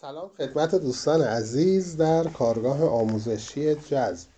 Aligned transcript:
سلام 0.00 0.30
خدمت 0.38 0.74
دوستان 0.74 1.22
عزیز 1.22 1.96
در 1.96 2.24
کارگاه 2.24 2.84
آموزشی 2.84 3.74
جذب. 3.74 4.28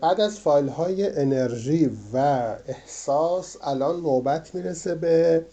بعد 0.00 0.20
از 0.20 0.40
فایل 0.40 0.68
های 0.68 1.18
انرژی 1.18 1.90
و 2.12 2.16
احساس 2.66 3.56
الان 3.62 4.00
نوبت 4.00 4.54
می‌رسه 4.54 4.94
به 4.94 5.46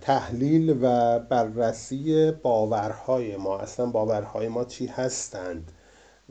تحلیل 0.00 0.78
و 0.82 1.18
بررسی 1.18 2.30
باورهای 2.30 3.36
ما. 3.36 3.58
اصلا 3.58 3.86
باورهای 3.86 4.48
ما 4.48 4.64
چی 4.64 4.86
هستند؟ 4.86 5.72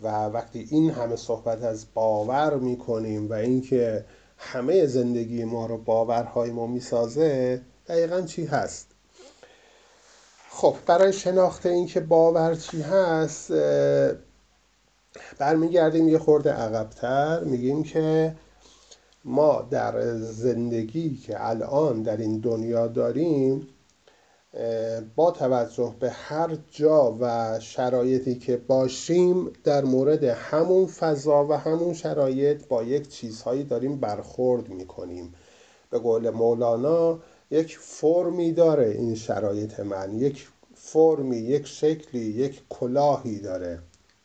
و 0.02 0.08
وقتی 0.26 0.68
این 0.72 0.92
همه 0.92 1.16
صحبت 1.16 1.64
از 1.64 1.86
باور 1.94 2.56
می‌کنیم 2.56 3.30
و 3.30 3.34
اینکه 3.34 4.06
همه 4.38 4.86
زندگی 4.86 5.44
ما 5.44 5.66
رو 5.66 5.78
باورهای 5.78 6.52
ما 6.52 6.68
می‌سازه 6.68 7.62
دقیقا 7.88 8.22
چی 8.22 8.46
هست؟ 8.46 8.91
خب 10.54 10.76
برای 10.86 11.14
شناخت 11.14 11.66
اینکه 11.66 12.00
باور 12.00 12.56
چی 12.56 12.82
هست 12.82 13.52
برمیگردیم 15.40 16.10
یه 16.10 16.18
خورده 16.18 16.52
عقبتر. 16.52 17.44
میگیم 17.44 17.84
که 17.84 18.36
ما 19.26 19.68
در 19.72 20.16
زندگی 20.16 21.18
که 21.18 21.48
الان 21.50 22.04
در 22.04 22.18
این 22.18 22.40
دنیا 22.40 22.88
داریم 22.88 23.68
با 25.16 25.32
توجه 25.32 25.96
به 26.00 26.10
هر 26.10 26.58
جا 26.72 27.18
و 27.20 27.60
شرایطی 27.60 28.36
که 28.36 28.58
باشیم 28.58 29.52
در 29.64 29.84
مورد 29.84 30.24
همون 30.24 30.86
فضا 30.86 31.46
و 31.46 31.54
همون 31.54 31.94
شرایط 31.94 32.68
با 32.68 32.84
یک 32.84 33.10
چیزهایی 33.10 33.64
داریم 33.64 34.00
برخورد 34.00 34.70
می‌کنیم. 34.70 35.34
به 35.90 36.00
قول 36.00 36.30
مولانا 36.30 37.20
یک 37.52 37.78
فرمی 37.78 38.52
داره 38.54 38.88
این 38.88 39.16
شرایط 39.16 39.80
من. 39.80 40.18
یک 40.18 40.48
فرمی 40.76 41.38
یک 41.38 41.68
شکلی 41.68 42.22
یک 42.22 42.62
کلاهی 42.70 43.40
داره. 43.40 43.80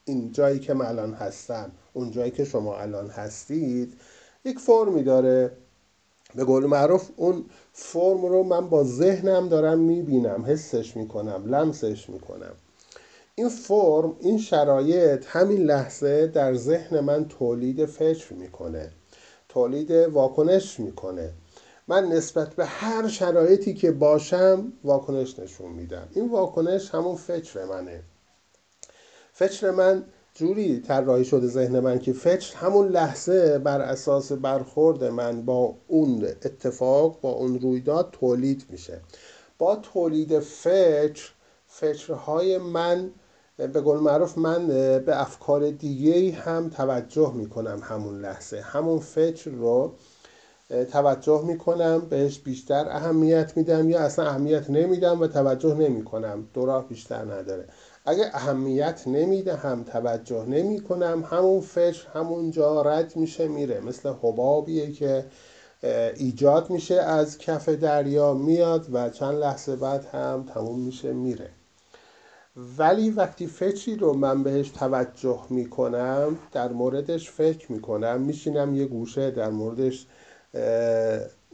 این 0.04 0.32
جایی 0.32 0.58
که 0.58 0.74
من 0.74 0.86
الان 0.86 1.14
هستم 1.14 1.72
اون 1.92 2.10
جایی 2.10 2.30
که 2.30 2.44
شما 2.44 2.76
الان 2.76 3.10
هستید 3.10 3.94
یک 4.44 4.58
فرمی 4.58 5.02
داره. 5.02 5.50
به 6.34 6.44
قول 6.44 6.66
معروف 6.66 7.10
اون 7.16 7.44
فرم 7.72 8.26
رو 8.26 8.42
من 8.42 8.68
با 8.68 8.84
ذهنم 8.84 9.48
دارم 9.48 9.78
می‌بینم 9.78 10.44
حسش 10.46 10.96
می‌کنم 10.96 11.54
لمسش 11.54 12.08
می‌کنم. 12.08 12.52
این 13.34 13.48
فرم 13.48 14.16
این 14.20 14.38
شرایط 14.38 15.24
همین 15.26 15.62
لحظه 15.62 16.26
در 16.26 16.54
ذهن 16.54 17.00
من 17.00 17.28
تولید 17.28 17.84
فکر 17.84 18.32
می‌کنه 18.32 18.90
تولید 19.48 19.90
واکنش 19.90 20.80
می‌کنه. 20.80 21.32
من 21.88 22.04
نسبت 22.04 22.54
به 22.54 22.66
هر 22.66 23.08
شرایطی 23.08 23.74
که 23.74 23.92
باشم 23.92 24.72
واکنش 24.84 25.38
نشون 25.38 25.72
میدم. 25.72 26.08
این 26.14 26.30
واکنش 26.30 26.94
همون 26.94 27.16
فکر 27.16 27.64
منه. 27.64 28.02
فکر 29.32 29.70
من 29.70 30.04
جوری 30.34 30.80
طراحی 30.80 31.24
شده 31.24 31.46
ذهن 31.46 31.80
من 31.80 31.98
که 31.98 32.12
فکر 32.12 32.56
همون 32.56 32.88
لحظه 32.88 33.58
بر 33.58 33.80
اساس 33.80 34.32
برخورد 34.32 35.04
من 35.04 35.42
با 35.42 35.74
اون 35.86 36.24
اتفاق 36.24 37.20
با 37.20 37.30
اون 37.30 37.60
رویداد 37.60 38.08
تولید 38.12 38.64
میشه. 38.68 39.00
با 39.58 39.76
تولید 39.76 40.38
فکر 40.38 41.30
فکرهای 41.66 42.58
من 42.58 43.10
به 43.56 43.80
قول 43.80 43.98
معروف 43.98 44.38
من 44.38 44.66
به 44.98 45.20
افکار 45.20 45.70
دیگه 45.70 46.32
هم 46.32 46.68
توجه 46.68 47.32
می‌کنم 47.34 47.80
همون 47.82 48.20
لحظه. 48.20 48.60
همون 48.60 48.98
فکر 48.98 49.50
رو 49.50 49.94
توجه 50.92 51.44
می‌کنم 51.46 52.00
بهش 52.10 52.38
بیشتر 52.38 52.86
اهمیت 52.88 53.56
میدم 53.56 53.90
یا 53.90 54.00
اصلا 54.00 54.26
اهمیت 54.28 54.70
نمیدم 54.70 55.20
و 55.20 55.26
توجه 55.26 55.74
نمی‌کنم. 55.74 56.48
دو 56.54 56.66
راه 56.66 56.88
بیشتر 56.88 57.24
نداره. 57.24 57.64
اگه 58.04 58.30
اهمیت 58.34 59.02
نمی‌دهم 59.06 59.84
توجه 59.84 60.44
نمی 60.44 60.80
کنم 60.80 61.24
همون 61.30 61.60
فکر 61.60 62.06
همونجا 62.14 62.82
رد 62.82 63.16
میشه 63.16 63.48
میره. 63.48 63.80
مثل 63.80 64.08
حبابیه 64.08 64.92
که 64.92 65.24
ایجاد 66.16 66.70
میشه 66.70 66.94
از 66.94 67.38
کف 67.38 67.68
دریا 67.68 68.34
میاد 68.34 68.86
و 68.92 69.10
چند 69.10 69.34
لحظه 69.34 69.76
بعد 69.76 70.04
هم 70.04 70.44
تموم 70.54 70.80
میشه 70.80 71.12
میره. 71.12 71.50
ولی 72.78 73.10
وقتی 73.10 73.46
فکری 73.46 73.96
رو 73.96 74.12
من 74.14 74.42
بهش 74.42 74.68
توجه 74.68 75.40
می‌کنم 75.50 76.38
در 76.52 76.72
موردش 76.72 77.30
فکر 77.30 77.72
می‌کنم. 77.72 78.20
میشینم 78.20 78.74
یه 78.74 78.84
گوشه 78.84 79.30
در 79.30 79.50
موردش 79.50 80.06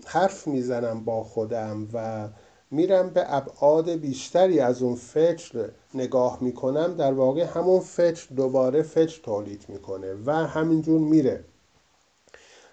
حرف 0.04 0.46
می‌زنم 0.46 1.04
با 1.04 1.24
خودم 1.24 1.88
و 1.92 2.28
میرم 2.70 3.10
به 3.10 3.34
ابعاد 3.34 3.90
بیشتری 3.90 4.60
از 4.60 4.82
اون 4.82 4.94
فکر 4.94 5.70
نگاه 5.94 6.38
می‌کنم 6.40 6.94
در 6.94 7.12
واقع 7.12 7.42
همون 7.42 7.80
فکر 7.80 8.26
دوباره 8.36 8.82
فکر 8.82 9.22
تولید 9.22 9.64
می‌کنه 9.68 10.14
و 10.26 10.32
همینجور 10.32 11.00
میره. 11.00 11.44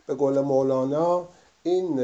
به 0.08 0.16
قول 0.16 0.40
مولانا 0.40 1.28
این 1.64 2.00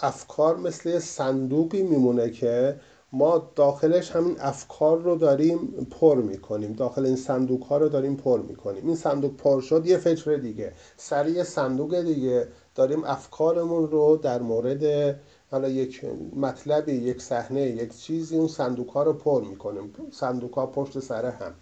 افکار 0.00 0.56
مثل 0.56 0.98
صندوقی 0.98 1.82
میمونه 1.82 2.30
که 2.30 2.80
ما 3.12 3.50
داخلش 3.54 4.10
همین 4.10 4.36
افکار 4.40 4.98
رو 4.98 5.16
داریم 5.16 5.86
پر 6.00 6.16
می‌کنیم 6.16 6.72
داخل 6.72 7.06
این 7.06 7.16
صندوق 7.16 7.64
ها 7.64 7.76
رو 7.76 7.88
داریم 7.88 8.16
پر 8.16 8.40
می‌کنیم. 8.40 8.86
این 8.86 8.96
صندوق 8.96 9.36
پر 9.36 9.60
شد 9.60 9.86
یه 9.86 9.96
فکر 9.96 10.36
دیگه. 10.36 10.72
سر 10.96 11.28
یه 11.28 11.42
صندوق 11.42 12.00
دیگه 12.00 12.48
داریم 12.78 13.04
افکارمون 13.04 13.90
رو 13.90 14.16
در 14.16 14.42
مورد 14.42 15.16
حالا 15.50 15.68
یک 15.68 16.04
مطلبی 16.36 16.92
یک 16.92 17.22
صحنه 17.22 17.60
یک 17.60 17.96
چیزی 17.96 18.36
اون 18.36 18.48
صندوق 18.48 18.90
ها 18.90 19.02
رو 19.02 19.12
پر 19.12 19.44
می‌کنیم. 19.44 19.92
صندوق 20.12 20.54
ها 20.54 20.66
پشت 20.66 21.00
سر 21.00 21.26
هم. 21.26 21.54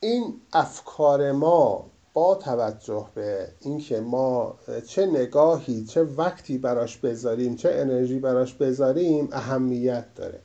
این 0.00 0.40
افکار 0.52 1.32
ما 1.32 1.90
با 2.14 2.34
توجه 2.34 3.06
به 3.14 3.48
اینکه 3.60 4.00
ما 4.00 4.58
چه 4.88 5.06
نگاهی 5.06 5.84
چه 5.84 6.02
وقتی 6.02 6.58
براش 6.58 6.96
بذاریم 6.96 7.56
چه 7.56 7.70
انرژی 7.72 8.18
براش 8.18 8.54
بذاریم 8.54 9.28
اهمیت 9.32 10.14
داره. 10.14 10.40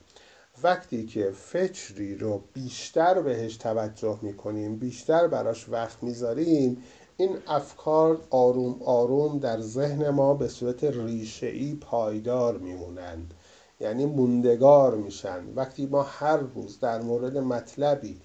وقتی 0.63 1.05
که 1.05 1.31
فکری 1.31 2.15
رو 2.15 2.41
بیشتر 2.53 3.21
بهش 3.21 3.57
توجه 3.57 4.19
می‌کنیم 4.21 4.75
بیشتر 4.77 5.27
براش 5.27 5.69
وقت 5.69 6.03
می‌ذاریم 6.03 6.83
این 7.21 7.37
افکار 7.47 8.21
آروم 8.29 8.81
آروم 8.85 9.39
در 9.39 9.61
ذهن 9.61 10.09
ما 10.09 10.33
به 10.33 10.47
صورت 10.47 10.83
ریشه 10.83 11.75
پایدار 11.75 12.57
میمونند. 12.57 13.33
یعنی 13.79 14.05
موندگار 14.05 14.95
میشن. 14.95 15.53
وقتی 15.55 15.85
ما 15.85 16.03
هر 16.03 16.37
روز 16.37 16.79
در 16.79 17.01
مورد 17.01 17.37
مطلبی 17.37 18.17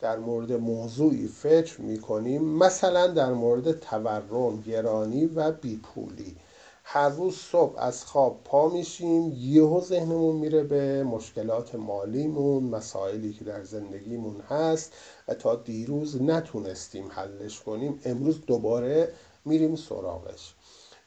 در 0.00 0.18
مورد 0.18 0.52
موضوعی 0.52 1.28
فکر 1.28 1.80
می‌کنیم 1.80 2.44
مثلا 2.44 3.06
در 3.06 3.32
مورد 3.32 3.80
تورم 3.80 4.60
گرانی 4.66 5.26
و 5.26 5.52
بیپولی. 5.52 6.36
هر 6.84 7.08
روز 7.08 7.36
صبح 7.36 7.78
از 7.78 8.04
خواب 8.04 8.40
پا 8.44 8.68
میشیم 8.68 9.32
یهو 9.36 9.80
ذهنمون 9.80 10.36
میره 10.36 10.62
به 10.62 11.02
مشکلات 11.02 11.74
مالیمون 11.74 12.64
مسائلی 12.64 13.32
که 13.32 13.44
در 13.44 13.64
زندگیمون 13.64 14.40
هست 14.40 14.92
و 15.28 15.34
تا 15.34 15.56
دیروز 15.56 16.22
نتونستیم 16.22 17.08
حلش 17.10 17.60
کنیم 17.60 18.00
امروز 18.04 18.40
دوباره 18.46 19.12
میریم 19.44 19.76
سراغش. 19.76 20.54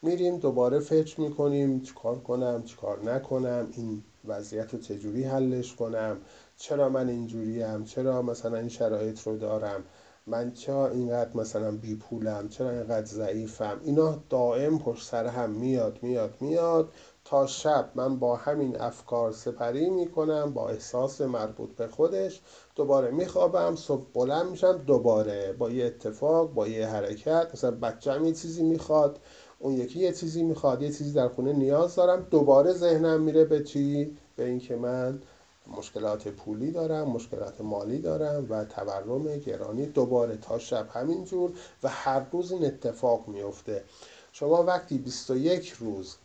میریم 0.02 0.38
دوباره 0.38 0.80
فکر 0.80 1.22
می‌کنیم 1.22 1.82
چیکار 1.82 2.20
کنم 2.20 2.64
چیکار 2.64 3.04
نکنم 3.04 3.68
این 3.72 4.04
وضعیت 4.26 4.74
رو 4.74 4.80
چجوری 4.80 5.24
حلش 5.24 5.76
کنم 5.76 6.22
چرا 6.58 6.90
من 6.90 7.10
اینجوریم 7.10 7.84
چرا 7.84 8.22
مثلا 8.22 8.58
این 8.58 8.70
شرایط 8.70 9.20
رو 9.20 9.38
دارم. 9.38 9.84
من 10.28 10.52
چرا 10.54 10.88
اینقدر 10.88 11.38
مثلا 11.38 11.72
بی 11.72 11.96
پولم 11.96 12.50
چرا 12.50 12.70
اینقدر 12.70 13.06
ضعیفم؟ 13.06 13.80
اینا 13.84 14.20
دائم 14.30 14.80
پشت 14.80 15.08
سر 15.08 15.28
هم 15.28 15.50
میاد 15.50 16.00
میاد 16.02 16.34
میاد. 16.42 16.90
تا 17.26 17.48
شب 17.48 17.90
من 17.96 18.20
با 18.20 18.36
همین 18.36 18.82
افکار 18.82 19.32
سپری 19.32 19.90
می‌کنم 19.90 20.54
با 20.54 20.70
احساس 20.70 21.22
مربوط 21.22 21.70
به 21.76 21.88
خودش. 21.88 22.42
دوباره 22.76 23.12
میخوابم 23.12 23.76
صبح 23.76 24.06
بلند 24.14 24.46
میشم 24.50 24.78
دوباره 24.78 25.54
با 25.54 25.70
یه 25.70 25.86
اتفاق 25.86 26.54
با 26.54 26.68
یه 26.68 26.88
حرکت. 26.88 27.48
مثلا 27.54 27.72
بچه 27.72 28.22
یه 28.26 28.34
چیزی 28.34 28.64
می‌خواد 28.64 29.20
اون 29.60 29.74
یکی 29.74 30.00
یه 30.00 30.14
چیزی 30.14 30.44
می‌خواد. 30.44 30.82
یه 30.82 30.92
چیزی 30.92 31.14
در 31.14 31.28
خونه 31.28 31.54
نیاز 31.54 31.96
دارم. 31.96 32.28
دوباره 32.32 32.74
ذهنم 32.74 33.22
میره 33.22 33.46
به 33.46 33.64
چی؟ 33.64 34.18
به 34.36 34.46
اینکه 34.46 34.76
من 34.76 35.22
مشکلات 35.68 36.28
پولی 36.28 36.72
دارم 36.72 37.08
مشکلات 37.08 37.62
مالی 37.62 38.00
دارم 38.00 38.46
و 38.50 38.66
تورم 38.66 39.38
گرانی 39.38 39.86
دوباره 39.86 40.38
تا 40.38 40.60
شب 40.60 40.88
همینجور 40.94 41.52
و 41.84 41.90
هر 41.90 42.26
روز 42.32 42.52
این 42.52 42.66
اتفاق 42.66 43.28
میفته. 43.28 43.84
شما 44.32 44.64
وقتی 44.64 44.98
21 44.98 45.70
روز 45.70 46.16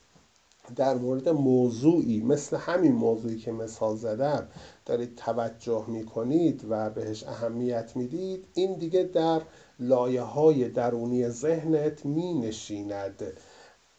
در 0.76 0.94
مورد 0.94 1.28
موضوعی 1.28 2.20
مثل 2.20 2.56
همین 2.56 2.92
موضوعی 2.92 3.38
که 3.38 3.52
مثال 3.52 3.96
زدم 3.96 4.48
دارید 4.86 5.16
توجه 5.16 5.84
می‌کنید 5.88 6.64
و 6.68 6.90
بهش 6.90 7.24
اهمیت 7.24 7.96
می‌دید 7.96 8.44
این 8.54 8.74
دیگه 8.74 9.02
در 9.02 9.42
لایه 9.78 10.22
های 10.22 10.68
درونی 10.68 11.28
ذهنت 11.28 12.04
می 12.04 12.34
نشیند 12.34 13.32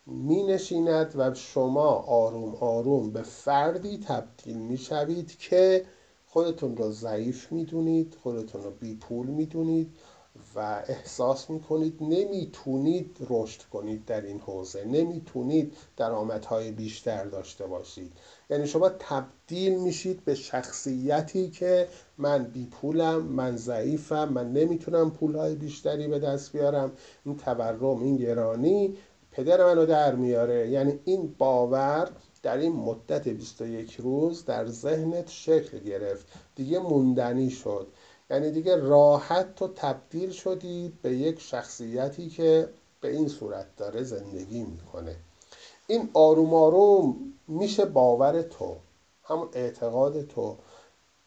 می 0.06 0.44
نشیند 0.44 1.14
و 1.16 1.34
شما 1.34 1.90
آروم 1.92 2.56
آروم 2.56 3.12
به 3.12 3.22
فردی 3.22 3.98
تبدیل 3.98 4.58
می 4.58 4.78
شوید 4.78 5.38
که 5.38 5.86
خودتون 6.28 6.78
رو 6.78 6.92
ضعیف 6.92 7.52
می‌دونید 7.52 8.18
خودتون 8.24 8.64
رو 8.64 8.72
بی 8.72 8.96
پول 8.96 9.28
می‌دونید 9.28 9.92
و 10.56 10.84
احساس 10.88 11.50
می‌کنید 11.50 11.98
نمی‌تونید 12.02 13.18
رشد 13.30 13.62
کنید 13.62 14.06
در 14.06 14.22
این 14.22 14.40
حوزه. 14.40 14.86
نمی‌تونید 14.86 15.78
درآمدهای 15.98 16.72
بیشتر 16.72 17.26
داشته 17.26 17.68
باشید. 17.68 18.12
یعنی 18.50 18.68
شما 18.68 18.90
تبدیل 18.90 19.80
میشید 19.80 20.26
به 20.26 20.36
شخصیتی 20.36 21.50
که 21.50 21.88
من 22.18 22.44
بی 22.44 22.66
پولم 22.66 23.22
من 23.22 23.58
ضعیفم 23.58 24.30
من 24.30 24.54
نمی‌تونم 24.54 25.12
پولهای 25.12 25.56
بیشتری 25.56 26.08
به 26.08 26.20
دست 26.20 26.52
بیارم. 26.52 26.92
این 27.26 27.38
تورم 27.38 28.04
این 28.04 28.18
گرانی 28.18 28.98
پدر 29.32 29.66
منو 29.66 29.86
در 29.86 30.16
میاره. 30.16 30.70
یعنی 30.70 31.00
این 31.06 31.36
باور 31.38 32.12
در 32.44 32.58
این 32.58 32.72
مدت 32.72 33.28
21 33.28 33.96
روز 33.96 34.46
در 34.46 34.66
ذهنت 34.66 35.30
شکل 35.30 35.80
گرفت. 35.80 36.28
دیگه 36.56 36.80
موندنی 36.80 37.50
شد. 37.50 37.88
یعنی 38.30 38.52
دیگه 38.52 38.76
راحت 38.76 39.56
تو 39.56 39.68
تبدیل 39.68 40.32
شدی 40.32 40.94
به 41.02 41.16
یک 41.16 41.40
شخصیتی 41.40 42.30
که 42.30 42.70
به 43.02 43.12
این 43.12 43.28
صورت 43.28 43.66
داره 43.78 44.04
زندگی 44.04 44.64
می‌کنه. 44.64 45.16
این 45.88 46.10
آروم 46.14 46.54
آروم 46.54 47.34
میشه 47.48 47.86
باور 47.86 48.42
تو 48.42 48.76
همون 49.24 49.50
اعتقاد 49.54 50.22
تو. 50.22 50.58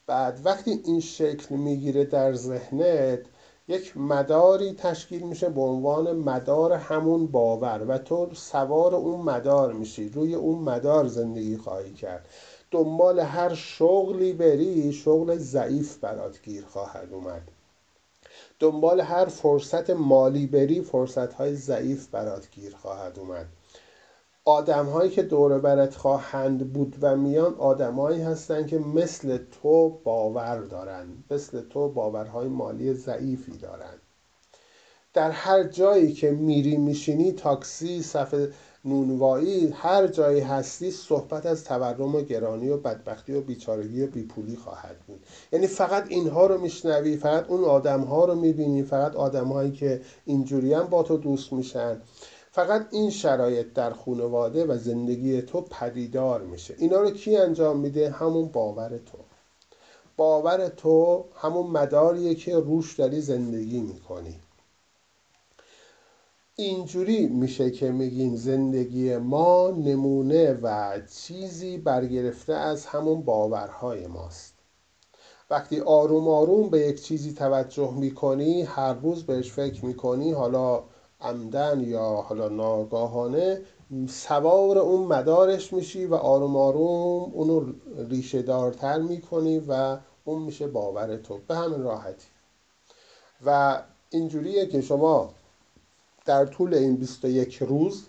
بعد 0.06 0.40
وقتی 0.44 0.82
این 0.84 1.00
شکل 1.00 1.54
می‌گیره 1.54 2.04
در 2.04 2.34
ذهنت 2.34 3.20
یک 3.68 3.96
مداری 3.96 4.72
تشکیل 4.72 5.22
میشه 5.22 5.48
به 5.48 5.60
عنوان 5.60 6.16
مدار 6.16 6.72
همون 6.72 7.26
باور 7.26 7.84
و 7.88 7.98
تو 7.98 8.30
سوار 8.34 8.94
اون 8.94 9.20
مدار 9.20 9.72
میشی 9.72 10.08
روی 10.08 10.34
اون 10.34 10.58
مدار 10.58 11.06
زندگی 11.06 11.56
خواهی 11.56 11.92
کرد. 11.92 12.28
دنبال 12.70 13.20
هر 13.20 13.54
شغلی 13.54 14.32
بری 14.32 14.92
شغل 14.92 15.36
ضعیف 15.36 15.96
برات 15.96 16.42
گیر 16.42 16.64
خواهد 16.64 17.12
اومد. 17.12 17.42
دنبال 18.58 19.00
هر 19.00 19.24
فرصت 19.24 19.90
مالی 19.90 20.46
بری 20.46 20.82
فرصت 20.82 21.32
های 21.32 21.54
ضعیف 21.54 22.08
برات 22.08 22.50
گیر 22.50 22.76
خواهد 22.76 23.18
اومد. 23.18 23.46
آدم 24.46 24.86
هایی 24.86 25.10
که 25.10 25.22
دور 25.22 25.58
برت 25.58 25.94
خواهند 25.94 26.72
بود 26.72 26.96
و 27.00 27.16
میان 27.16 27.54
آدمهایی 27.54 28.22
هستند 28.22 28.66
که 28.66 28.78
مثل 28.78 29.38
تو 29.62 29.88
باور 30.04 30.60
دارند 30.60 31.24
مثل 31.30 31.60
تو 31.60 31.88
باورهای 31.88 32.48
مالی 32.48 32.94
ضعیفی 32.94 33.52
دارند. 33.52 34.00
در 35.14 35.30
هر 35.30 35.62
جایی 35.62 36.12
که 36.12 36.30
میری 36.30 36.76
میشینی 36.76 37.32
تاکسی 37.32 38.02
صفحه 38.02 38.48
نونوایی 38.84 39.68
هر 39.68 40.06
جایی 40.06 40.40
هستی 40.40 40.90
صحبت 40.90 41.46
از 41.46 41.64
تورم 41.64 42.14
و 42.14 42.20
گرانی 42.20 42.68
و 42.68 42.76
بدبختی 42.76 43.34
و 43.34 43.40
بیچارگی 43.40 44.02
و 44.02 44.06
بیپولی 44.06 44.56
خواهد 44.56 44.98
بود. 45.06 45.26
یعنی 45.52 45.66
فقط 45.66 46.04
اینها 46.08 46.46
رو 46.46 46.60
میشنوی 46.60 47.16
فقط 47.16 47.44
اون 47.48 47.64
آدم 47.64 48.00
ها 48.00 48.24
رو 48.24 48.34
می‌بینی 48.34 48.82
فقط 48.82 49.16
آدم 49.16 49.46
هایی 49.46 49.72
که 49.72 50.00
اینجوری 50.26 50.74
هم 50.74 50.86
با 50.86 51.02
تو 51.02 51.16
دوست 51.16 51.52
میشن. 51.52 52.00
فقط 52.54 52.86
این 52.90 53.10
شرایط 53.10 53.72
در 53.72 53.90
خانواده 53.90 54.64
و 54.64 54.78
زندگی 54.78 55.42
تو 55.42 55.60
پدیدار 55.60 56.42
میشه. 56.42 56.74
اینا 56.78 57.00
رو 57.00 57.10
کی 57.10 57.36
انجام 57.36 57.78
میده؟ 57.78 58.10
همون 58.10 58.48
باور 58.48 58.88
تو. 58.88 59.18
باور 60.16 60.68
تو 60.68 61.24
همون 61.34 61.66
مداریه 61.66 62.34
که 62.34 62.56
روش 62.58 62.94
داری 62.94 63.20
زندگی 63.20 63.80
می‌کنی. 63.80 64.40
اینجوری 66.56 67.26
میشه 67.26 67.70
که 67.70 67.90
میگیم 67.90 68.36
زندگی 68.36 69.16
ما 69.16 69.70
نمونه 69.70 70.52
و 70.52 71.00
چیزی 71.16 71.78
برگرفته 71.78 72.54
از 72.54 72.86
همون 72.86 73.22
باورهای 73.22 74.06
ماست. 74.06 74.54
وقتی 75.50 75.80
آروم 75.80 76.28
آروم 76.28 76.70
به 76.70 76.78
یک 76.78 77.02
چیزی 77.02 77.32
توجه 77.32 77.94
می‌کنی 77.94 78.62
هر 78.62 78.94
روز 78.94 79.26
بهش 79.26 79.52
فکر 79.52 79.84
می‌کنی 79.84 80.32
حالا 80.32 80.84
عمدن 81.24 81.80
یا 81.80 82.02
حالا 82.02 82.48
ناگاهانه 82.48 83.62
سوار 84.08 84.78
اون 84.78 85.06
مدارش 85.06 85.72
میشی 85.72 86.06
و 86.06 86.14
آروم 86.14 86.56
آروم 86.56 87.32
اونو 87.32 87.72
ریشه 88.08 88.42
دارتر 88.42 88.98
می‌کنی 88.98 89.62
و 89.68 89.96
اون 90.24 90.42
میشه 90.42 90.66
باور 90.66 91.16
تو. 91.16 91.38
به 91.48 91.56
همین 91.56 91.82
راحتی. 91.82 92.26
و 93.46 93.82
اینجوریه 94.10 94.66
که 94.66 94.80
شما 94.80 95.34
در 96.24 96.46
طول 96.46 96.74
این 96.74 96.96
21 96.96 97.56
روز 97.62 98.06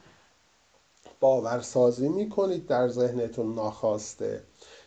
باورسازی 1.19 2.09
می‌کنید 2.09 2.67
در 2.67 2.87
ذهنتون 2.87 3.55
ناخواسته. 3.55 4.41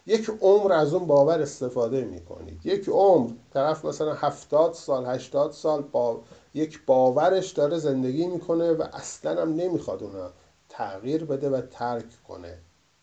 یک 0.07 0.31
عمر 0.41 0.73
از 0.73 0.95
اون 0.95 1.07
باور 1.07 1.43
استفاده 1.43 2.05
می‌کنید. 2.05 2.67
یک 2.67 2.89
عمر 2.89 3.31
طرف 3.55 3.85
مثلا 3.85 4.15
70 4.15 4.75
سال 4.75 5.07
80 5.07 5.53
سال 5.53 5.83
با 5.83 6.21
یک 6.55 6.81
باورش 6.87 7.51
داره 7.51 7.79
زندگی 7.79 8.27
می‌کنه 8.27 8.73
و 8.73 8.83
اصلا 8.93 9.43
هم 9.43 9.55
نمی‌خواد 9.55 10.03
اونا 10.03 10.31
تغییر 10.69 11.25
بده 11.25 11.51
و 11.51 11.61
ترک 11.61 12.23
کنه. 12.29 12.59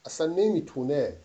اصلا 0.06 0.28
نمی‌تونه. 0.28 1.16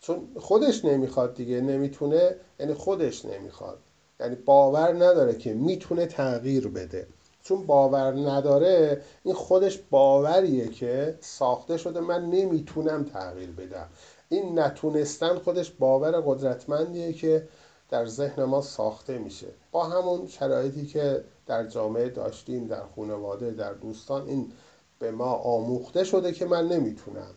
چون 0.00 0.28
خودش 0.36 0.84
نمی‌خواد 0.84 1.34
دیگه. 1.34 1.60
نمی‌تونه 1.60 2.34
یعنی 2.60 2.74
خودش 2.74 3.24
نمی‌خواد. 3.24 3.78
یعنی 4.20 4.34
باور 4.34 4.94
نداره 4.94 5.34
که 5.34 5.54
می‌تونه 5.54 6.06
تغییر 6.06 6.68
بده. 6.68 7.06
چون 7.42 7.66
باور 7.66 8.12
نداره 8.12 9.02
این 9.24 9.34
خودش 9.34 9.78
باوریه 9.90 10.68
که 10.68 11.18
ساخته 11.20 11.76
شده 11.76 12.00
من 12.00 12.30
نمی‌تونم 12.30 13.04
تغییر 13.04 13.50
بدم. 13.50 13.88
این 14.28 14.58
نتونستن 14.58 15.38
خودش 15.38 15.70
باور 15.70 16.20
قدرتمندیه 16.20 17.12
که 17.12 17.46
در 17.90 18.06
ذهن 18.06 18.44
ما 18.44 18.60
ساخته 18.60 19.18
میشه. 19.18 19.46
با 19.72 19.84
همون 19.84 20.26
شرایطی 20.26 20.86
که 20.86 21.24
در 21.46 21.66
جامعه 21.66 22.08
داشتیم 22.08 22.66
در 22.66 22.82
خانواده 22.96 23.50
در 23.50 23.72
دوستان 23.72 24.28
این 24.28 24.52
به 24.98 25.10
ما 25.10 25.34
آموخته 25.34 26.04
شده 26.04 26.32
که 26.32 26.46
من 26.46 26.68
نمی‌تونم. 26.68 27.34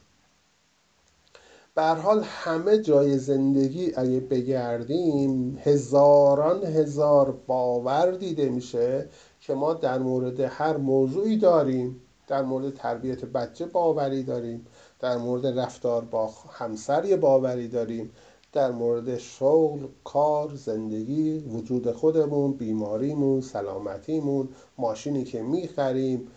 به 1.75 1.83
حال 1.83 2.23
همه 2.23 2.77
جای 2.77 3.17
زندگی 3.17 3.93
اگه 3.95 4.19
بگردیم 4.19 5.59
هزاران 5.63 6.63
هزار 6.63 7.31
باور 7.31 8.11
دیده 8.11 8.49
میشه 8.49 9.09
که 9.41 9.53
ما 9.53 9.73
در 9.73 9.99
مورد 9.99 10.39
هر 10.39 10.77
موضوعی 10.77 11.37
داریم. 11.37 12.01
در 12.27 12.41
مورد 12.41 12.73
تربیت 12.73 13.25
بچه 13.25 13.65
باوری 13.65 14.23
داریم. 14.23 14.67
در 14.99 15.17
مورد 15.17 15.59
رفتار 15.59 16.05
با 16.05 16.29
همسر 16.51 17.05
یه 17.05 17.17
باوری 17.17 17.67
داریم. 17.67 18.11
در 18.53 18.71
مورد 18.71 19.17
شغل، 19.17 19.79
کار، 20.03 20.55
زندگی، 20.55 21.39
وجود 21.39 21.91
خودمون، 21.91 22.53
بیماریمون، 22.53 23.41
سلامتیمون، 23.41 24.49
ماشینی 24.77 25.23
که 25.23 25.41
می‌خریم، 25.41 26.27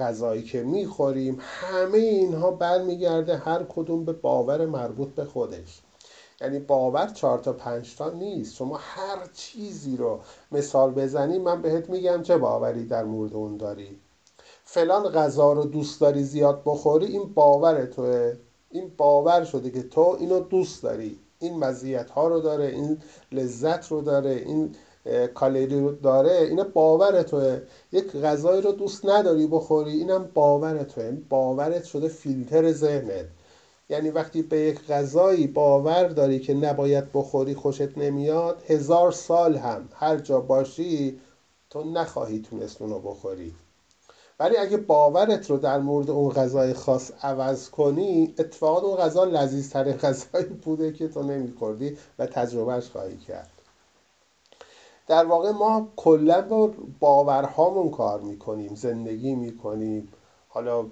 غذایی 0.00 0.42
که 0.42 0.62
می‌خوریم 0.62 1.38
همه 1.40 1.98
اینها 1.98 2.50
برمیگرده 2.50 3.36
هر 3.36 3.62
کدوم 3.68 4.04
به 4.04 4.12
باور 4.12 4.66
مربوط 4.66 5.08
به 5.08 5.24
خودش. 5.24 5.82
یعنی 6.40 6.58
باور 6.58 7.06
چهار 7.06 7.38
تا 7.38 7.52
پنج 7.52 7.96
تا 7.96 8.10
نیست. 8.10 8.54
شما 8.54 8.76
هر 8.80 9.18
چیزی 9.34 9.96
رو 9.96 10.20
مثال 10.52 10.92
بزنی 10.92 11.38
من 11.38 11.62
بهت 11.62 11.90
میگم 11.90 12.22
چه 12.22 12.36
باوری 12.36 12.84
در 12.84 13.04
مورد 13.04 13.34
اون 13.34 13.56
داری. 13.56 13.98
فلان 14.64 15.08
غذا 15.08 15.52
رو 15.52 15.64
دوست 15.64 16.00
داری 16.00 16.22
زیاد 16.22 16.62
بخوری 16.64 17.06
این 17.06 17.32
باور 17.34 17.86
توه. 17.86 18.36
این 18.70 18.92
باور 18.96 19.44
شده 19.44 19.70
که 19.70 19.82
تو 19.82 20.16
اینو 20.20 20.40
دوست 20.40 20.82
داری. 20.82 21.18
این 21.38 21.58
مزیت 21.58 22.10
ها 22.10 22.28
رو 22.28 22.40
داره 22.40 22.66
این 22.66 22.98
لذت 23.32 23.88
رو 23.92 24.02
داره 24.02 24.30
این 24.30 24.74
کالری 25.34 25.80
رو 25.80 25.92
داره. 25.92 26.30
اینا 26.30 26.64
باور 26.64 27.22
توه. 27.22 27.60
یک 27.92 28.16
غذایی 28.16 28.62
رو 28.62 28.72
دوست 28.72 29.06
نداری 29.06 29.46
بخوری 29.46 29.92
اینم 29.92 30.30
باور 30.34 30.82
توه. 30.82 31.10
باورت 31.28 31.84
شده 31.84 32.08
فیلتر 32.08 32.72
ذهنت. 32.72 33.26
یعنی 33.88 34.10
وقتی 34.10 34.42
به 34.42 34.60
یک 34.60 34.86
غذایی 34.86 35.46
باور 35.46 36.08
داری 36.08 36.40
که 36.40 36.54
نباید 36.54 37.12
بخوری 37.12 37.54
خوشت 37.54 37.98
نمیاد 37.98 38.62
هزار 38.66 39.12
سال 39.12 39.56
هم 39.56 39.88
هر 39.94 40.16
جا 40.16 40.40
باشی 40.40 41.20
تو 41.70 41.84
نخواهی 41.84 42.38
تونست 42.38 42.82
اونو 42.82 42.98
بخوری. 42.98 43.54
ولی 44.40 44.56
اگه 44.56 44.76
باورت 44.76 45.50
رو 45.50 45.58
در 45.58 45.78
مورد 45.78 46.10
اون 46.10 46.30
غذای 46.30 46.74
خاص 46.74 47.12
عوض 47.22 47.70
کنی 47.70 48.34
اتفاقا 48.38 48.88
اون 48.88 48.96
غذا 48.96 49.24
لذیذترین 49.24 49.96
غذایی 50.04 50.44
بوده 50.44 50.92
که 50.92 51.08
تو 51.08 51.22
نمیخوردی 51.22 51.98
و 52.18 52.26
تجربهش 52.26 52.90
خواهی 52.90 53.16
کرد. 53.16 53.50
در 55.06 55.24
واقع 55.24 55.50
ما 55.50 55.88
کلا 55.96 56.42
با 56.42 56.70
باورهامون 57.00 57.90
کار 57.90 58.20
می‌کنیم 58.20 58.74
زندگی 58.74 59.34
می‌کنیم. 59.34 60.12
حالا 60.48 60.86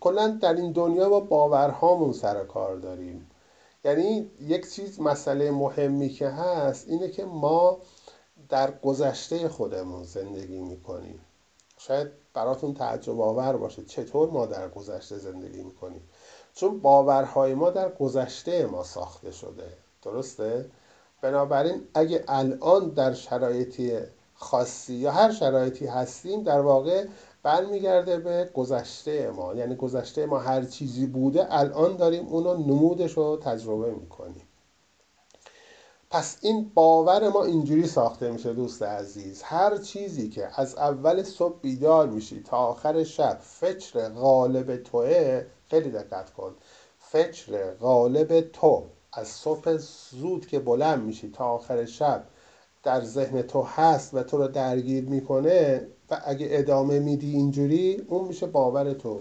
کلا 0.00 0.28
در 0.28 0.54
این 0.54 0.72
دنیا 0.72 1.08
با 1.08 1.20
باورهامون 1.20 2.12
سر 2.12 2.44
کار 2.44 2.76
داریم. 2.76 3.30
یعنی 3.84 4.30
یک 4.40 4.70
چیز 4.70 5.00
مسئله 5.00 5.50
مهمی 5.50 6.08
که 6.08 6.28
هست 6.28 6.88
اینه 6.88 7.08
که 7.08 7.24
ما 7.24 7.78
در 8.48 8.70
گذشته 8.70 9.48
خودمون 9.48 10.02
زندگی 10.02 10.60
می‌کنیم. 10.60 11.20
شاید 11.78 12.08
براتون 12.34 12.74
تعجب 12.74 13.20
آور 13.20 13.56
باشه 13.56 13.84
چطور 13.84 14.30
ما 14.30 14.46
در 14.46 14.68
گذشته 14.68 15.18
زندگی 15.18 15.62
می‌کنیم. 15.62 16.02
چون 16.54 16.80
باورهای 16.80 17.54
ما 17.54 17.70
در 17.70 17.88
گذشته 17.88 18.66
ما 18.66 18.84
ساخته 18.84 19.30
شده. 19.30 19.72
درسته؟ 20.02 20.70
بنابراین 21.22 21.82
اگه 21.94 22.24
الان 22.28 22.88
در 22.88 23.14
شرایطی 23.14 23.98
خاصی 24.34 24.94
یا 24.94 25.10
هر 25.10 25.32
شرایطی 25.32 25.86
هستیم 25.86 26.42
در 26.42 26.60
واقع 26.60 27.06
برمیگرده 27.42 28.18
به 28.18 28.50
گذشته 28.54 29.30
ما. 29.30 29.54
یعنی 29.54 29.76
گذشته 29.76 30.26
ما 30.26 30.38
هر 30.38 30.64
چیزی 30.64 31.06
بوده 31.06 31.46
الان 31.50 31.96
داریم 31.96 32.26
اونو 32.26 32.56
نمودش 32.56 33.12
رو 33.12 33.36
تجربه 33.36 33.90
می‌کنیم. 33.90 34.47
پس 36.10 36.38
این 36.40 36.70
باور 36.74 37.28
ما 37.28 37.44
اینجوری 37.44 37.86
ساخته 37.86 38.30
میشه 38.30 38.52
دوست 38.52 38.82
عزیز. 38.82 39.42
هر 39.42 39.76
چیزی 39.78 40.28
که 40.28 40.60
از 40.60 40.74
اول 40.74 41.22
صبح 41.22 41.60
بیدار 41.60 42.08
میشی 42.08 42.42
تا 42.42 42.56
آخر 42.56 43.04
شب 43.04 43.38
فکر 43.40 44.08
غالب 44.08 44.76
توه 44.76 45.44
خیلی 45.70 45.90
دقت 45.90 46.30
کن. 46.30 46.54
فکر 46.98 47.74
غالب 47.74 48.40
تو. 48.40 48.84
از 49.12 49.28
صبح 49.28 49.76
زود 50.10 50.46
که 50.46 50.58
بلند 50.58 51.02
میشی 51.02 51.30
تا 51.30 51.44
آخر 51.44 51.84
شب 51.84 52.24
در 52.82 53.04
ذهن 53.04 53.42
تو 53.42 53.62
هست 53.62 54.14
و 54.14 54.22
تو 54.22 54.38
رو 54.38 54.48
درگیر 54.48 55.04
می‌کنه 55.04 55.86
و 56.10 56.20
اگه 56.24 56.48
ادامه 56.50 56.98
میدی 56.98 57.32
اینجوری 57.32 58.06
اون 58.08 58.28
میشه 58.28 58.46
باور 58.46 58.92
تو. 58.92 59.20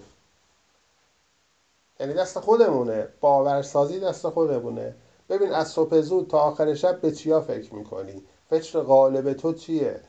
یعنی 2.00 2.14
دست 2.14 2.40
خودمونه. 2.40 3.08
باورسازی 3.22 4.00
دست 4.00 4.30
خودمونه. 4.30 4.96
ببین 5.30 5.52
از 5.52 5.68
صبح 5.68 6.02
زود 6.02 6.28
تا 6.30 6.40
آخر 6.40 6.74
شب 6.74 7.02
به 7.02 7.12
چیا 7.12 7.42
فکر 7.42 7.76
می‌کنی؟ 7.76 8.24
فکر 8.50 8.80
غالب 8.80 9.34
تو 9.34 9.54
چیه؟ 9.54 10.02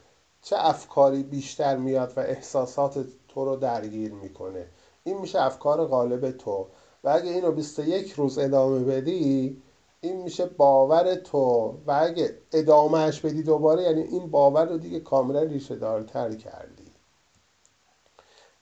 چه 0.42 0.56
افکاری 0.58 1.22
بیشتر 1.22 1.76
میاد 1.76 2.12
و 2.16 2.20
احساسات 2.20 3.04
تو 3.28 3.44
رو 3.44 3.56
درگیر 3.56 4.12
می‌کنه؟ 4.12 4.66
این 5.04 5.18
میشه 5.18 5.42
افکار 5.42 5.86
غالب 5.86 6.30
تو. 6.30 6.66
و 7.04 7.08
اگه 7.08 7.30
اینو 7.30 7.52
21 7.52 8.12
روز 8.12 8.38
ادامه 8.38 8.84
بدی 8.84 9.62
این 10.00 10.22
میشه 10.22 10.46
باور 10.46 11.14
تو. 11.14 11.78
و 11.86 11.92
اگه 12.02 12.38
ادامهش 12.52 13.20
بدی 13.20 13.42
دوباره 13.42 13.82
یعنی 13.82 14.02
این 14.02 14.30
باور 14.30 14.64
رو 14.64 14.78
دیگه 14.78 15.00
کاملا 15.00 15.42
ریشه 15.42 15.76
دارتر 15.76 16.34
کردی. 16.34 16.92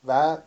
و 0.07 0.39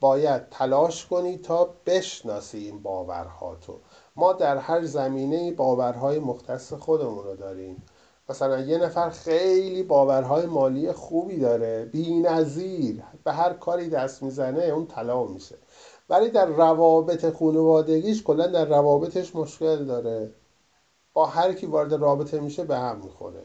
باید 0.00 0.48
تلاش 0.48 1.06
کنی 1.06 1.38
تا 1.38 1.74
بشناسی 1.86 2.58
این 2.58 2.82
باورها 2.82 3.54
تو. 3.54 3.78
ما 4.16 4.32
در 4.32 4.56
هر 4.56 4.84
زمینه 4.84 5.52
باورهای 5.52 6.18
مختص 6.18 6.72
خودمون 6.72 7.24
رو 7.24 7.36
داریم. 7.36 7.82
مثلا 8.28 8.60
یه 8.60 8.78
نفر 8.78 9.10
خیلی 9.10 9.82
باورهای 9.82 10.46
مالی 10.46 10.92
خوبی 10.92 11.38
داره 11.38 11.84
بی 11.84 12.14
نظیر 12.14 13.02
به 13.24 13.32
هر 13.32 13.52
کاری 13.52 13.88
دست 13.88 14.22
می‌زنه 14.22 14.62
اون 14.62 14.86
طلا 14.86 15.24
میشه. 15.24 15.56
ولی 16.08 16.30
در 16.30 16.46
روابط 16.46 17.36
خانوادگیش 17.36 18.22
کلا 18.22 18.46
در 18.46 18.64
روابطش 18.64 19.36
مشکل 19.36 19.84
داره. 19.84 20.30
با 21.12 21.26
هر 21.26 21.52
کی 21.52 21.66
وارد 21.66 21.94
رابطه 21.94 22.40
میشه 22.40 22.64
به 22.64 22.76
هم 22.76 22.96
می‌خوره. 22.96 23.42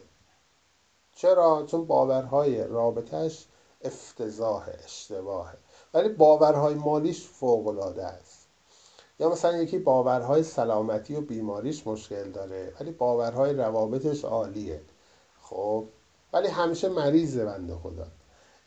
چرا؟ 1.16 1.64
چون 1.68 1.86
باورهای 1.86 2.64
رابطهش 2.64 3.48
افتضاح 3.82 4.70
اشتباهه. 4.86 5.58
ولی 5.94 6.10
باورهای 6.10 6.74
مالیش 6.74 7.28
فوقالعاده 7.28 8.06
است. 8.06 8.29
یا 9.20 9.30
مثلا 9.30 9.58
یکی 9.58 9.78
باورهای 9.78 10.44
سلامتی 10.44 11.16
و 11.16 11.22
بیماریش 11.22 11.88
مشکل 11.88 12.32
داره 12.32 12.74
ولی 12.80 12.92
باورهای 12.92 13.54
روابطش 13.54 14.26
عالیه. 14.26 14.82
خب 15.42 15.84
ولی 16.34 16.48
همیشه 16.48 16.90
مریضه 16.90 17.46
بنده 17.46 17.76
خدا. 17.76 18.08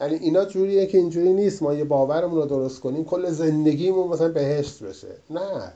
یعنی 0.01 0.15
اینا 0.15 0.45
جوریه 0.45 0.87
که 0.87 0.99
اینجوری 0.99 1.33
نیست. 1.33 1.63
ما 1.63 1.75
یه 1.75 1.85
باورمون 1.85 2.39
رو 2.39 2.47
درست 2.47 2.81
کنیم 2.81 3.05
کل 3.05 3.31
زندگیمون 3.31 4.09
مثلا 4.09 4.29
بهشت 4.29 4.83
بشه. 4.83 5.17
نه. 5.31 5.73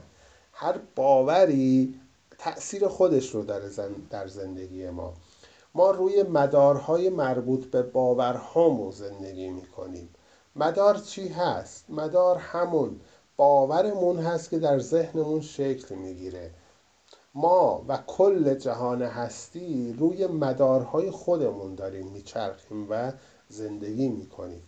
هر 0.53 0.79
باوری 0.95 1.95
تأثیر 2.37 2.87
خودش 2.87 3.35
رو 3.35 3.43
در, 3.43 3.59
در 4.09 4.27
زندگی 4.27 4.89
ما. 4.89 5.13
ما 5.75 5.91
روی 5.91 6.23
مدارهای 6.23 7.09
مربوط 7.09 7.65
به 7.65 7.81
باورهامون 7.81 8.91
زندگی 8.91 9.49
می‌کنیم. 9.49 10.09
مدار 10.55 10.97
چی 10.97 11.27
هست؟ 11.27 11.85
مدار 11.89 12.37
همون 12.37 12.99
باورمون 13.37 14.19
هست 14.19 14.49
که 14.49 14.59
در 14.59 14.79
ذهنمون 14.79 15.41
شکل 15.41 15.95
می‌گیره. 15.95 16.51
ما 17.33 17.85
و 17.87 17.97
کل 18.07 18.53
جهان 18.53 19.01
هستی 19.01 19.95
روی 19.99 20.27
مدارهای 20.27 21.11
خودمون 21.11 21.75
داریم 21.75 22.07
میچرخیم 22.07 22.87
و 22.89 23.11
زندگی 23.49 24.07
می‌کنیم. 24.09 24.63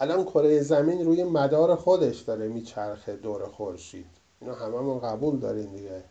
الان 0.00 0.24
کره 0.24 0.60
زمین 0.60 1.04
روی 1.04 1.24
مدار 1.24 1.74
خودش 1.74 2.20
داره 2.20 2.48
میچرخه 2.48 3.16
دور 3.16 3.48
خورشید. 3.48 4.06
اینا 4.40 4.54
هممون 4.54 5.00
قبول 5.00 5.38
داریم 5.38 5.76
دیگه. 5.76 6.04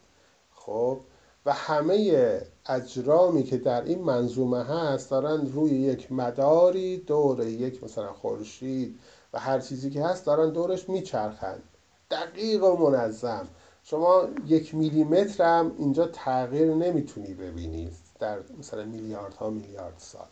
خب؟ 0.55 1.00
و 1.45 1.53
همه 1.53 2.41
اجرامی 2.65 3.43
که 3.43 3.57
در 3.57 3.81
این 3.81 4.00
منظومه 4.00 4.63
هست 4.63 5.10
دارن 5.10 5.51
روی 5.51 5.71
یک 5.71 6.12
مداری 6.12 6.98
دور 6.98 7.48
یک 7.48 7.83
مثلا 7.83 8.13
خورشید 8.13 9.00
و 9.33 9.39
هر 9.39 9.59
چیزی 9.59 9.89
که 9.89 10.03
هست 10.03 10.25
دارن 10.25 10.50
دورش 10.50 10.89
میچرخند 10.89 11.63
دقیق 12.11 12.63
و 12.63 12.89
منظم. 12.89 13.47
شما 13.83 14.23
یک 14.47 14.75
میلیمتر 14.75 15.59
هم 15.59 15.75
اینجا 15.77 16.07
تغییر 16.07 16.73
نمی‌تونی 16.73 17.33
ببینید 17.33 17.93
در 18.19 18.38
مثلا 18.59 18.85
میلیاردها 18.85 19.50
میلیارد 19.50 19.97
سال. 19.97 20.27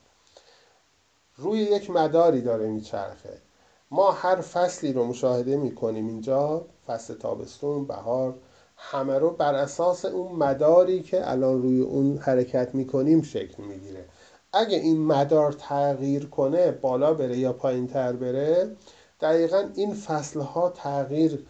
روی 1.37 1.59
یک 1.59 1.89
مداری 1.89 2.41
داره 2.41 2.67
میچرخه. 2.67 3.41
ما 3.91 4.11
هر 4.11 4.35
فصلی 4.35 4.93
رو 4.93 5.05
مشاهده 5.05 5.57
می‌کنیم 5.57 6.07
اینجا 6.07 6.65
فصل 6.87 7.13
تابستون 7.13 7.85
بهار 7.85 8.35
همه 8.77 9.19
رو 9.19 9.29
بر 9.29 9.55
اساس 9.55 10.05
اون 10.05 10.31
مداری 10.31 11.03
که 11.03 11.31
الان 11.31 11.61
روی 11.61 11.81
اون 11.81 12.17
حرکت 12.17 12.75
می‌کنیم 12.75 13.21
شکل 13.21 13.63
می‌گیره. 13.63 14.05
اگه 14.53 14.77
این 14.77 15.05
مدار 15.05 15.53
تغییر 15.53 16.25
کنه 16.25 16.71
بالا 16.71 17.13
بره 17.13 17.37
یا 17.37 17.53
پایین 17.53 17.87
تر 17.87 18.13
بره 18.13 18.75
دقیقا 19.21 19.69
این 19.75 19.93
فصل 19.93 20.39
ها 20.39 20.69
تغییر 20.69 21.45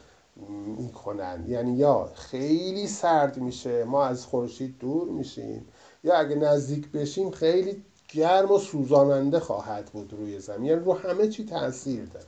می‌کنن. 0.77 1.45
یعنی 1.47 1.77
یا 1.77 2.09
خیلی 2.13 2.87
سرد 2.87 3.37
میشه 3.37 3.83
ما 3.83 4.05
از 4.05 4.25
خورشید 4.25 4.77
دور 4.79 5.09
میشیم 5.09 5.67
یا 6.03 6.15
اگه 6.15 6.35
نزدیک 6.35 6.91
بشیم 6.91 7.31
خیلی 7.31 7.83
گرم 8.13 8.51
و 8.51 8.59
سوزاننده 8.59 9.39
خواهد 9.39 9.85
بود 9.85 10.13
روی 10.13 10.39
زمین. 10.39 10.65
یعنی 10.65 10.81
رو 10.85 10.93
همه 10.93 11.27
چی 11.27 11.45
تاثیر 11.45 12.05
داره. 12.05 12.25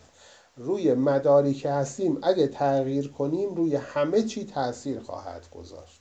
روی 0.58 0.94
مداری 0.94 1.54
که 1.54 1.72
هستیم 1.72 2.18
اگه 2.22 2.48
تغییر 2.48 3.12
کنیم 3.12 3.56
روی 3.56 3.76
همه 3.76 4.24
چی 4.24 4.46
تاثیر 4.46 5.00
خواهد 5.00 5.50
گذاشت. 5.52 6.01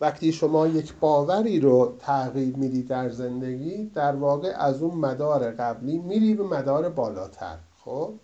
وقتی 0.00 0.32
شما 0.32 0.66
یک 0.66 0.94
باوری 1.00 1.60
رو 1.60 1.96
تغییر 1.98 2.56
میدی 2.56 2.82
در 2.82 3.08
زندگی 3.08 3.90
در 3.94 4.16
واقع 4.16 4.54
از 4.56 4.82
اون 4.82 4.94
مدار 4.94 5.50
قبلی 5.50 5.98
میری 5.98 6.34
به 6.34 6.44
مدار 6.44 6.88
بالاتر 6.88 7.58
خب؟ 7.84 8.14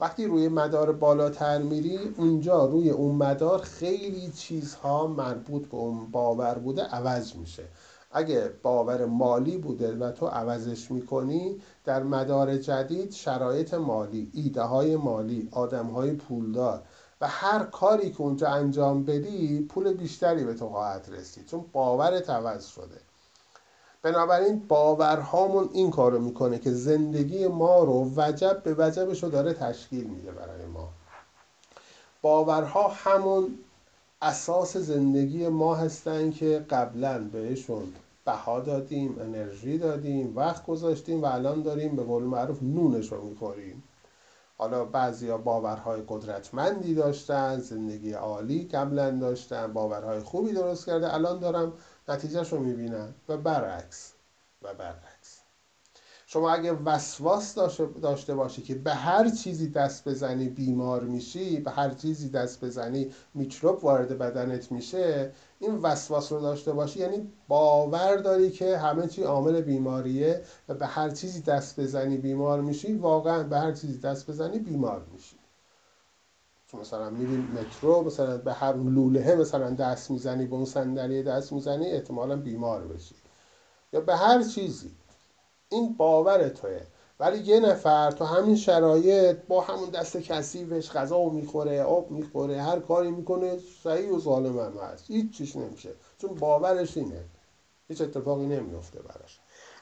وقتی 0.00 0.24
روی 0.24 0.48
مدار 0.48 0.92
بالاتر 0.92 1.58
میری 1.58 1.98
اونجا 2.16 2.64
روی 2.64 2.90
اون 2.90 3.14
مدار 3.14 3.58
خیلی 3.58 4.30
چیزها 4.30 5.06
مربوط 5.06 5.66
به 5.66 5.76
اون 5.76 6.10
باور 6.10 6.54
بوده 6.54 6.82
عوض 6.82 7.36
میشه. 7.36 7.64
اگه 8.10 8.50
باور 8.62 9.06
مالی 9.06 9.58
بوده 9.58 9.96
و 9.96 10.10
تو 10.10 10.26
عوضش 10.26 10.90
می‌کنی 10.90 11.60
در 11.84 12.02
مدار 12.02 12.56
جدید 12.56 13.12
شرایط 13.12 13.74
مالی 13.74 14.30
ایده 14.34 14.62
های 14.62 14.96
مالی 14.96 15.48
آدم 15.52 15.86
های 15.86 16.12
پولدار 16.12 16.82
و 17.20 17.28
هر 17.28 17.64
کاری 17.64 18.10
که 18.10 18.20
اونجا 18.20 18.48
انجام 18.48 19.04
بدی 19.04 19.60
پول 19.60 19.92
بیشتری 19.92 20.44
به 20.44 20.54
تو 20.54 20.68
خواهد 20.68 21.08
رسید. 21.12 21.46
چون 21.46 21.64
باورت 21.72 22.30
عوض 22.30 22.66
شده. 22.66 23.00
بنابراین 24.02 24.66
باورهامون 24.68 25.70
این 25.72 25.90
کارو 25.90 26.20
می‌کنه 26.20 26.58
که 26.58 26.70
زندگی 26.72 27.46
ما 27.46 27.84
رو 27.84 28.12
وجب 28.16 28.62
به 28.62 28.74
وجبش 28.78 29.22
رو 29.22 29.30
داره 29.30 29.52
تشکیل 29.52 30.04
میده 30.04 30.32
برای 30.32 30.66
ما. 30.66 30.88
باورها 32.22 32.88
همون 32.88 33.58
اساس 34.22 34.76
زندگی 34.76 35.48
ما 35.48 35.74
هستن 35.74 36.30
که 36.30 36.66
قبلا 36.70 37.18
بهشون 37.18 37.92
بها 38.24 38.60
دادیم 38.60 39.18
انرژی 39.20 39.78
دادیم 39.78 40.36
وقت 40.36 40.66
گذاشتیم 40.66 41.22
و 41.22 41.26
الان 41.26 41.62
داریم 41.62 41.96
به 41.96 42.02
قول 42.02 42.22
معروف 42.22 42.62
نونش 42.62 43.12
رو 43.12 43.24
می‌خوریم. 43.24 43.82
حالا 44.58 44.84
بعضی 44.84 45.28
ها 45.28 45.38
باورهای 45.38 46.02
قدرتمندی 46.08 46.94
داشتن 46.94 47.58
زندگی 47.58 48.12
عالی 48.12 48.68
قبلا 48.68 49.10
داشتن 49.10 49.72
باورهای 49.72 50.20
خوبی 50.20 50.52
درست 50.52 50.86
کرده 50.86 51.14
الان 51.14 51.38
دارم 51.38 51.72
نتیجهش 52.08 52.52
رو 52.52 52.58
می‌بینن 52.58 53.14
و 53.28 53.36
برعکس 53.36 54.12
و 54.62 54.74
برعکس. 54.74 55.17
شما 56.30 56.50
اگه 56.50 56.72
وسواس 56.72 57.54
داشته 58.02 58.34
باشی 58.34 58.62
که 58.62 58.74
به 58.74 58.94
هر 58.94 59.28
چیزی 59.30 59.68
دست 59.68 60.08
بزنی 60.08 60.48
بیمار 60.48 61.04
میشی 61.04 61.60
به 61.60 61.70
هر 61.70 61.90
چیزی 61.90 62.28
دست 62.28 62.64
بزنی 62.64 63.12
میکروب 63.34 63.84
وارد 63.84 64.18
بدنت 64.18 64.72
میشه 64.72 65.32
این 65.58 65.74
وسواس 65.74 66.32
رو 66.32 66.40
داشته 66.40 66.72
باشی 66.72 67.00
یعنی 67.00 67.32
باور 67.48 68.16
داری 68.16 68.50
که 68.50 68.78
همه 68.78 69.06
چی 69.08 69.22
عامل 69.22 69.60
بیماریه 69.60 70.42
و 70.68 70.74
به 70.74 70.86
هر 70.86 71.10
چیزی 71.10 71.40
دست 71.40 71.80
بزنی 71.80 72.16
بیمار 72.16 72.60
میشی 72.60 72.92
واقعا 72.92 73.42
به 73.42 73.58
هر 73.58 73.72
چیزی 73.72 73.98
دست 73.98 74.30
بزنی 74.30 74.58
بیمار 74.58 75.06
میشی. 75.12 75.36
مثلا 76.74 77.10
میری 77.10 77.36
مترو 77.36 78.02
مثلا 78.02 78.38
به 78.38 78.52
هر 78.52 78.72
لوله 78.76 79.34
مثلا 79.34 79.70
دست 79.70 80.10
می‌زنی 80.10 80.46
به 80.46 80.54
اون 80.54 80.64
صندلی 80.64 81.22
دست 81.22 81.52
می‌زنی 81.52 81.86
احتمالا 81.86 82.36
بیمار 82.36 82.86
بشی. 82.86 83.14
یا 83.92 84.00
به 84.00 84.16
هر 84.16 84.42
چیزی. 84.42 84.90
این 85.68 85.94
باور 85.96 86.48
توه. 86.48 86.80
ولی 87.20 87.38
یه 87.38 87.60
نفر 87.60 88.10
تو 88.10 88.24
همین 88.24 88.56
شرایط 88.56 89.36
با 89.48 89.60
همون 89.60 89.90
دست 89.90 90.16
کثیفش 90.16 90.90
غذا 90.90 91.28
می‌خوره 91.28 91.82
آب 91.82 92.10
می‌خوره 92.10 92.62
هر 92.62 92.80
کاری 92.80 93.10
می‌کنه 93.10 93.58
صحیح 93.84 94.10
و 94.10 94.20
ظالم 94.20 94.58
هم 94.58 94.78
هست. 94.78 95.04
هیچ 95.10 95.38
چیش 95.38 95.56
نمیشه. 95.56 95.90
چون 96.18 96.34
باورش 96.34 96.96
اینه. 96.96 97.24
هیچ 97.88 98.00
اتفاقی 98.00 98.46
نمیفته 98.46 99.02
براش. 99.02 99.40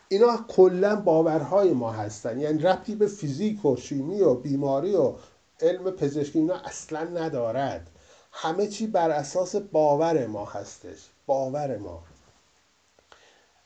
اینا 0.09 0.37
کلا 0.49 0.97
باورهای 0.97 1.71
ما 1.71 1.91
هستن. 1.91 2.41
یعنی 2.41 2.59
ربطی 2.59 2.95
به 2.95 3.07
فیزیک 3.07 3.65
و 3.65 3.77
شیمی 3.77 4.21
و 4.21 4.35
بیماری 4.35 4.95
و 4.95 5.13
علم 5.61 5.91
پزشکی 5.91 6.39
اینا 6.39 6.55
اصلا 6.55 7.01
ندارد. 7.01 7.91
همه 8.33 8.67
چی 8.69 8.87
بر 8.87 9.11
اساس 9.11 9.57
باور 9.57 10.27
ما 10.27 10.45
هستش. 10.45 11.09
باور 11.27 11.77
ما. 11.77 12.03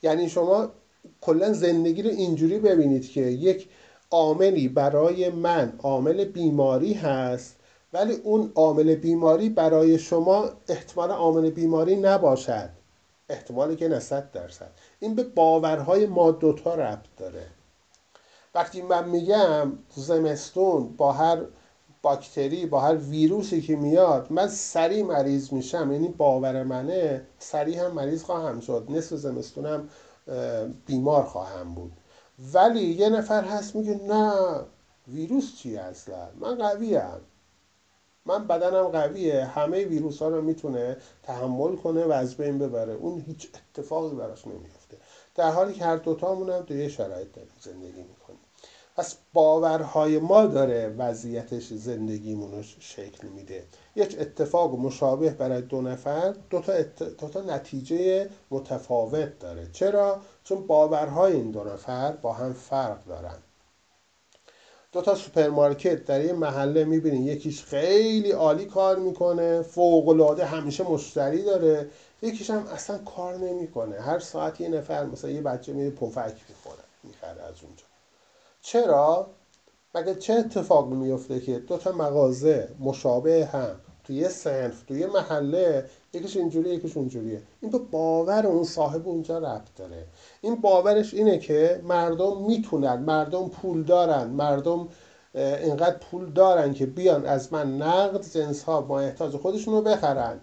یعنی 0.01 0.29
شما 0.29 0.71
کلا 1.21 1.53
زندگی 1.53 2.01
رو 2.01 2.09
اینجوری 2.09 2.59
ببینید 2.59 3.09
که 3.09 3.21
یک 3.21 3.69
عاملی 4.11 4.67
برای 4.67 5.29
من 5.29 5.73
عامل 5.83 6.25
بیماری 6.25 6.93
هست 6.93 7.55
ولی 7.93 8.13
اون 8.13 8.51
عامل 8.55 8.95
بیماری 8.95 9.49
برای 9.49 9.99
شما 9.99 10.49
احتمال 10.67 11.11
عامل 11.11 11.49
بیماری 11.49 11.95
نباشد. 11.95 12.69
احتمالی 13.29 13.75
که 13.75 13.87
نه 13.87 13.99
درصد. 14.33 14.71
این 14.99 15.15
به 15.15 15.23
باورهای 15.23 16.05
ما 16.05 16.31
دوتا 16.31 16.75
ربط 16.75 17.05
داره. 17.17 17.47
وقتی 18.55 18.81
من 18.81 19.09
میگم 19.09 19.71
زمستون 19.95 20.95
با 20.97 21.11
هر 21.11 21.41
باکتری 22.01 22.65
با 22.65 22.79
هر 22.79 22.95
ویروسی 22.95 23.61
که 23.61 23.75
میاد 23.75 24.27
من 24.29 24.47
سریع 24.47 25.03
مریض 25.03 25.53
میشم 25.53 25.91
یعنی 25.91 26.07
باور 26.07 26.63
منه 26.63 27.21
سریع 27.39 27.85
هم 27.85 27.91
مریض 27.91 28.23
خواهم 28.23 28.59
شد. 28.59 28.85
نصف 28.89 29.15
زمستونم 29.15 29.89
بیمار 30.85 31.23
خواهم 31.23 31.73
بود. 31.75 31.91
ولی 32.53 32.83
یه 32.83 33.09
نفر 33.09 33.43
هست 33.43 33.75
میگه 33.75 33.93
نه 33.93 34.33
ویروس 35.07 35.55
چی 35.55 35.77
اصلا 35.77 36.27
من 36.39 36.55
قویم. 36.55 37.21
من 38.25 38.47
بدنم 38.47 38.87
قویه. 38.87 39.45
همه 39.45 39.85
ویروس 39.85 40.21
ها 40.21 40.27
رو 40.27 40.41
می‌تونه 40.41 40.97
تحمل 41.23 41.75
کنه 41.75 42.05
و 42.05 42.11
از 42.11 42.37
بین 42.37 42.59
ببره. 42.59 42.93
اون 42.93 43.21
هیچ 43.21 43.49
اتفاقی 43.55 44.15
براش 44.15 44.47
نمیفته 44.47 44.97
در 45.35 45.51
حالی 45.51 45.73
که 45.73 45.85
هر 45.85 45.95
دوتامون 45.95 46.49
هم 46.49 46.63
تو 46.63 46.73
یه 46.73 46.89
شرایط 46.89 47.39
زندگی 47.61 48.01
می‌کنیم. 48.01 48.40
پس 48.95 49.15
باورهای 49.33 50.19
ما 50.19 50.45
داره 50.45 50.87
وضعیتش 50.87 51.73
زندگیمون 51.73 52.51
رو 52.51 52.63
شکل 52.79 53.27
میده. 53.27 53.63
یک 53.95 54.17
اتفاق 54.19 54.79
مشابه 54.79 55.29
برای 55.29 55.61
دو 55.61 55.81
نفر 55.81 56.35
دو 56.49 56.61
تا, 56.61 56.81
دو 57.17 57.29
تا 57.29 57.41
نتیجه 57.41 58.29
متفاوت 58.51 59.39
داره. 59.39 59.67
چرا؟ 59.73 60.21
چون 60.43 60.67
باورهای 60.67 61.33
این 61.33 61.51
دو 61.51 61.63
نفر 61.63 62.11
با 62.11 62.33
هم 62.33 62.53
فرق 62.53 63.05
دارن. 63.05 63.37
دو 64.91 65.01
تا 65.01 65.15
سوپرمارکت 65.15 66.05
در 66.05 66.25
یه 66.25 66.33
محله 66.33 66.83
می‌بینین 66.83 67.23
یکیش 67.23 67.63
خیلی 67.63 68.31
عالی 68.31 68.65
کار 68.65 68.95
می‌کنه 68.95 69.61
فوق 69.61 70.07
العاده 70.09 70.45
همیشه 70.45 70.83
مشتری 70.83 71.43
داره 71.43 71.89
یکیش 72.21 72.49
هم 72.49 72.67
اصلا 72.67 72.97
کار 72.97 73.37
نمی‌کنه. 73.37 73.99
هر 73.99 74.19
ساعت 74.19 74.61
یه 74.61 74.69
نفر 74.69 75.05
مثلا 75.05 75.31
یه 75.31 75.41
بچه 75.41 75.73
میره 75.73 75.89
پفک 75.89 76.35
می‌خوره 76.49 76.83
می‌خره 77.03 77.41
از 77.41 77.55
اونجا. 77.63 77.90
چرا؟ 78.61 79.27
مگه 79.95 80.15
چه 80.15 80.33
اتفاقی 80.33 80.95
میفته 80.95 81.39
که 81.39 81.59
دو 81.59 81.77
تا 81.77 81.91
مغازه 81.91 82.69
مشابه 82.79 83.45
هم 83.45 83.75
توی 84.03 84.15
یه 84.15 84.27
صنف 84.27 84.83
توی 84.83 84.99
یه 84.99 85.07
محله 85.07 85.85
یکیش 86.13 86.37
اینجوری 86.37 86.69
یکیش 86.69 86.97
اونجوریه. 86.97 87.41
این 87.61 87.71
به 87.71 87.77
باور 87.77 88.47
اون 88.47 88.63
صاحب 88.63 89.07
اونجا 89.07 89.37
ربط 89.37 89.75
داره. 89.75 90.07
این 90.41 90.55
باورش 90.55 91.13
اینه 91.13 91.37
که 91.37 91.81
مردم 91.83 92.41
می‌تونن 92.41 92.99
مردم 92.99 93.49
پول 93.49 93.83
دارن 93.83 94.27
مردم 94.27 94.89
اینقدر 95.33 95.97
پول 95.97 96.31
دارن 96.33 96.73
که 96.73 96.85
بیان 96.85 97.25
از 97.25 97.53
من 97.53 97.77
نقد 97.77 98.25
جنس 98.25 98.63
ها 98.63 98.81
با 98.81 98.99
احتاج 98.99 99.35
خودشون 99.35 99.73
رو 99.73 99.81
بخرن. 99.81 100.39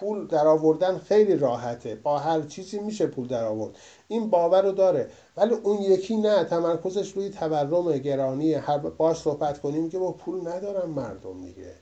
پول 0.00 0.26
در 0.26 0.46
آوردن 0.46 0.98
خیلی 0.98 1.36
راحته. 1.36 1.94
با 1.94 2.18
هر 2.18 2.42
چیزی 2.42 2.78
میشه 2.78 3.06
پول 3.06 3.26
در 3.26 3.44
آورد. 3.44 3.76
این 4.08 4.30
باور 4.30 4.62
رو 4.62 4.72
داره. 4.72 5.10
ولی 5.36 5.54
اون 5.54 5.82
یکی 5.82 6.16
نه 6.16 6.44
تمرکزش 6.44 7.12
روی 7.12 7.28
تورم 7.28 7.98
گرانی. 7.98 8.54
هر 8.54 8.78
باش 8.78 9.16
صحبت 9.16 9.60
کنیم 9.60 9.90
که 9.90 9.98
با 9.98 10.12
پول 10.12 10.48
ندارن 10.48 10.90
مردم 10.90 11.40
دیگه. 11.40 11.72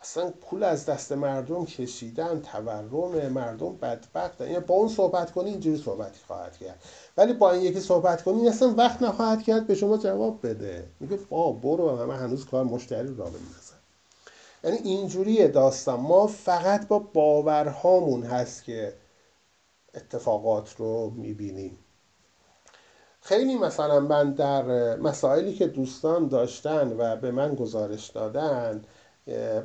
اصلا 0.00 0.30
پول 0.30 0.62
از 0.62 0.86
دست 0.86 1.12
مردم 1.12 1.64
کشیدن 1.64 2.40
تورم 2.40 3.28
مردم 3.28 3.76
بدبخت. 3.76 4.40
یعنی 4.40 4.60
با 4.60 4.74
اون 4.74 4.88
صحبت 4.88 5.30
کنی 5.30 5.50
اینجوری 5.50 5.78
صحبتی 5.78 6.20
خواهد 6.26 6.56
کرد. 6.56 6.82
ولی 7.16 7.32
با 7.32 7.50
این 7.50 7.62
یکی 7.62 7.80
صحبت 7.80 8.22
کنی 8.22 8.48
اصلا 8.48 8.74
وقت 8.76 9.02
نخواهد 9.02 9.42
کرد 9.42 9.66
به 9.66 9.74
شما 9.74 9.96
جواب 9.96 10.46
بده. 10.46 10.84
میگه 11.00 11.18
با 11.30 11.52
برو 11.52 12.06
من 12.06 12.16
هنوز 12.16 12.44
کار 12.44 12.64
مشتری 12.64 13.08
را 13.08 13.24
بندازم 13.24 13.61
یعنی 14.64 14.76
اینجوری 14.76 15.48
داستان. 15.48 16.00
ما 16.00 16.26
فقط 16.26 16.88
با 16.88 16.98
باورهامون 16.98 18.22
هست 18.22 18.64
که 18.64 18.94
اتفاقات 19.94 20.74
رو 20.78 21.10
می‌بینیم. 21.10 21.78
خیلی 23.20 23.56
مثلا 23.56 24.00
من 24.00 24.32
در 24.32 24.96
مسائلی 24.96 25.54
که 25.54 25.66
دوستان 25.66 26.28
داشتن 26.28 26.94
و 26.98 27.16
به 27.16 27.30
من 27.30 27.54
گزارش 27.54 28.08
دادن 28.08 28.82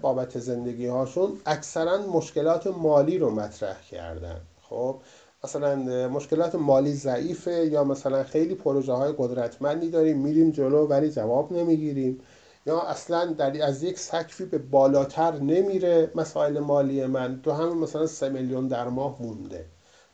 بابت 0.01 0.39
زندگی 0.39 0.87
هاشون 0.87 1.41
اکثرا 1.45 1.97
مشکلات 1.97 2.67
مالی 2.67 3.17
رو 3.17 3.29
مطرح 3.29 3.81
کردن. 3.81 4.41
خب 4.61 5.01
مثلا 5.43 5.75
مشکلات 6.07 6.55
مالی 6.55 6.93
ضعیفه 6.93 7.65
یا 7.65 7.83
مثلا 7.83 8.23
خیلی 8.23 8.55
پروژه 8.55 8.93
های 8.93 9.13
قدرتمندی 9.17 9.89
داریم 9.89 10.17
میریم 10.17 10.51
جلو 10.51 10.87
ولی 10.87 11.11
جواب 11.11 11.51
نمی‌گیریم. 11.51 12.21
یا 12.67 12.81
اصلا 12.81 13.25
در 13.25 13.65
از 13.65 13.83
یک 13.83 13.99
سقفی 13.99 14.45
به 14.45 14.57
بالاتر 14.57 15.31
نمیره 15.31 16.11
مسائل 16.15 16.59
مالی 16.59 17.05
من. 17.05 17.41
تو 17.41 17.51
همین 17.51 17.77
مثلا 17.77 18.07
سه 18.07 18.29
میلیون 18.29 18.67
در 18.67 18.87
ماه 18.87 19.21
مونده. 19.21 19.65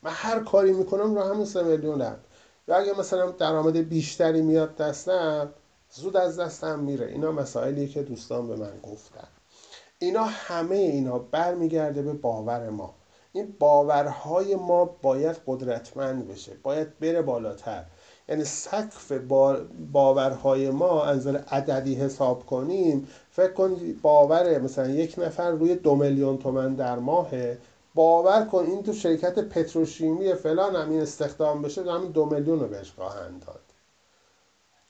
من 0.03 0.11
هر 0.13 0.39
کاری 0.39 0.73
می‌کنم 0.73 1.15
رو 1.15 1.21
همون 1.21 1.45
سه 1.45 1.63
میلیونم. 1.63 2.17
یا 2.67 2.75
اگه 2.75 2.99
مثلا 2.99 3.31
درآمد 3.31 3.77
بیشتری 3.77 4.41
میاد 4.41 4.75
دستم 4.75 5.49
زود 5.91 6.17
از 6.17 6.39
دستم 6.39 6.79
میره. 6.79 7.05
اینا 7.05 7.31
مسائلی 7.31 7.87
که 7.87 8.03
دوستان 8.03 8.47
به 8.47 8.55
من 8.55 8.79
گفتن. 8.83 9.27
اینا 9.99 10.23
همه 10.23 10.75
اینا 10.75 11.19
برمیگرده 11.19 12.01
به 12.01 12.13
باور 12.13 12.69
ما. 12.69 12.95
این 13.31 13.55
باورهای 13.59 14.55
ما 14.55 14.85
باید 14.85 15.37
قدرتمند 15.47 16.27
بشه. 16.27 16.51
باید 16.63 16.99
بره 16.99 17.21
بالاتر. 17.21 17.83
یعنی 18.29 18.43
سقف 18.43 19.11
باورهای 19.91 20.69
ما 20.69 21.05
از 21.05 21.27
عددی 21.27 21.95
حساب 21.95 22.45
کنیم 22.45 23.07
فکر 23.31 23.53
کنید 23.53 24.01
باور 24.01 24.59
مثلا 24.59 24.87
یک 24.87 25.15
نفر 25.17 25.51
روی 25.51 25.75
دو 25.75 25.95
میلیون 25.95 26.37
تومن 26.37 26.73
در 26.73 26.99
ماهه. 26.99 27.57
باور 27.95 28.45
کن 28.45 28.65
این 28.65 28.83
تو 28.83 28.93
شرکت 28.93 29.39
پتروشیمی 29.39 30.33
فلان 30.33 30.75
هم 30.75 30.89
این 30.89 31.01
استخدام 31.01 31.61
بشه 31.61 31.91
همین 31.91 32.11
دو 32.11 32.25
میلیون 32.25 32.59
رو 32.59 32.67
بهش 32.67 32.91
خواهند 32.91 33.43
داد. 33.45 33.59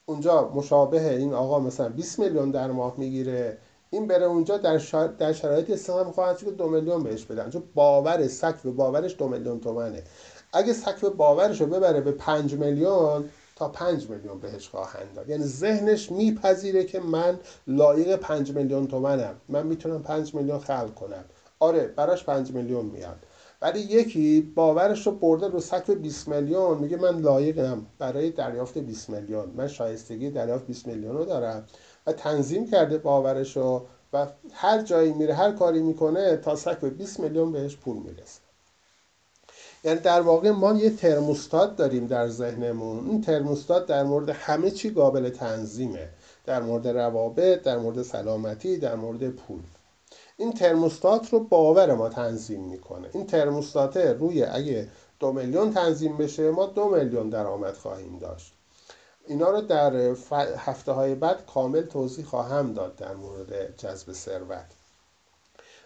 اونجا 0.06 0.50
مشابه 0.54 1.16
این 1.16 1.34
آقا 1.34 1.60
مثلا 1.60 1.88
20 1.88 2.18
میلیون 2.18 2.50
در 2.50 2.70
ماه 2.70 2.94
می‌گیره. 2.96 3.58
این 3.94 4.06
بره 4.06 4.24
اونجا 4.24 4.58
در, 4.58 4.78
شا... 4.78 5.06
در 5.06 5.32
شرایط 5.32 5.70
استخدام 5.70 6.12
خواهد 6.12 6.38
که 6.38 6.50
دو 6.50 6.68
میلیون 6.68 7.02
بهش 7.02 7.24
بدن. 7.24 7.50
چون 7.50 7.62
باور 7.74 8.28
سقف 8.28 8.66
باورش 8.66 9.16
دو 9.18 9.28
میلیون 9.28 9.60
تومنه. 9.60 10.02
اگه 10.52 10.72
سقف 10.72 11.04
باورش 11.04 11.60
رو 11.60 11.66
ببره 11.66 12.00
به 12.00 12.12
5 12.12 12.54
میلیون 12.54 13.24
تا 13.56 13.68
5 13.68 14.10
میلیون 14.10 14.38
بهش 14.38 14.68
خواهند 14.68 15.14
داد. 15.16 15.28
یعنی 15.28 15.44
ذهنش 15.44 16.12
میپذیره 16.12 16.84
که 16.84 17.00
من 17.00 17.38
لایق 17.66 18.16
5 18.16 18.52
میلیون 18.52 18.86
تومنم. 18.86 19.34
من 19.48 19.66
می‌تونم 19.66 20.02
5 20.02 20.34
میلیون 20.34 20.58
خلق 20.58 20.94
کنم. 20.94 21.24
آره 21.58 21.86
براش 21.86 22.24
5 22.24 22.52
میلیون 22.52 22.84
میاد. 22.84 23.16
ولی 23.62 23.80
یکی 23.80 24.52
باورش 24.54 25.06
رو 25.06 25.12
برده 25.12 25.48
رو 25.48 25.60
سقف 25.60 25.90
20 25.90 26.28
میلیون 26.28 26.78
میگه 26.78 26.96
من 26.96 27.20
لایقم. 27.20 27.86
برای 27.98 28.30
دریافت 28.30 28.78
20 28.78 29.10
میلیون. 29.10 29.50
من 29.56 29.68
شایستگی 29.68 30.30
دریافت 30.30 30.66
20 30.66 30.86
میلیون 30.86 31.16
رو 31.16 31.24
دارم. 31.24 31.66
و 32.06 32.12
تنظیم 32.12 32.70
کرده 32.70 32.98
باورش 32.98 33.56
رو 33.56 33.86
و 34.12 34.26
هر 34.52 34.82
جایی 34.82 35.12
میره 35.12 35.34
هر 35.34 35.52
کاری 35.52 35.82
می‌کنه 35.82 36.36
تا 36.36 36.56
سقف 36.56 36.84
20 36.84 37.20
میلیون 37.20 37.52
بهش 37.52 37.76
پول 37.76 37.96
می‌رسه. 37.96 38.40
یعنی 39.84 40.00
در 40.00 40.20
واقع 40.20 40.50
ما 40.50 40.72
یه 40.72 40.90
ترموستات 40.90 41.76
داریم 41.76 42.06
در 42.06 42.28
ذهنمون. 42.28 43.08
این 43.10 43.20
ترموستات 43.20 43.86
در 43.86 44.02
مورد 44.02 44.28
همه 44.28 44.70
چی 44.70 44.90
قابل 44.90 45.30
تنظیمه. 45.30 46.08
در 46.46 46.62
مورد 46.62 46.88
روابط 46.88 47.62
در 47.62 47.78
مورد 47.78 48.02
سلامتی 48.02 48.76
در 48.76 48.94
مورد 48.94 49.28
پول. 49.28 49.62
این 50.36 50.52
ترموستات 50.52 51.32
رو 51.32 51.40
باور 51.40 51.94
ما 51.94 52.08
تنظیم 52.08 52.60
می‌کنه. 52.60 53.08
این 53.12 53.26
ترموستات 53.26 53.96
روی 53.96 54.42
اگه 54.42 54.88
دو 55.20 55.32
میلیون 55.32 55.72
تنظیم 55.72 56.16
بشه 56.16 56.50
ما 56.50 56.66
دو 56.66 56.88
میلیون 56.88 57.30
درآمد 57.30 57.74
خواهیم 57.74 58.18
داشت. 58.18 58.53
اینا 59.26 59.50
رو 59.50 59.60
در 59.60 59.96
هفته 60.56 60.92
های 60.92 61.14
بعد 61.14 61.46
کامل 61.46 61.82
توضیح 61.82 62.24
خواهم 62.24 62.72
داد 62.72 62.96
در 62.96 63.14
مورد 63.14 63.76
جذب 63.76 64.12
ثروت. 64.12 64.66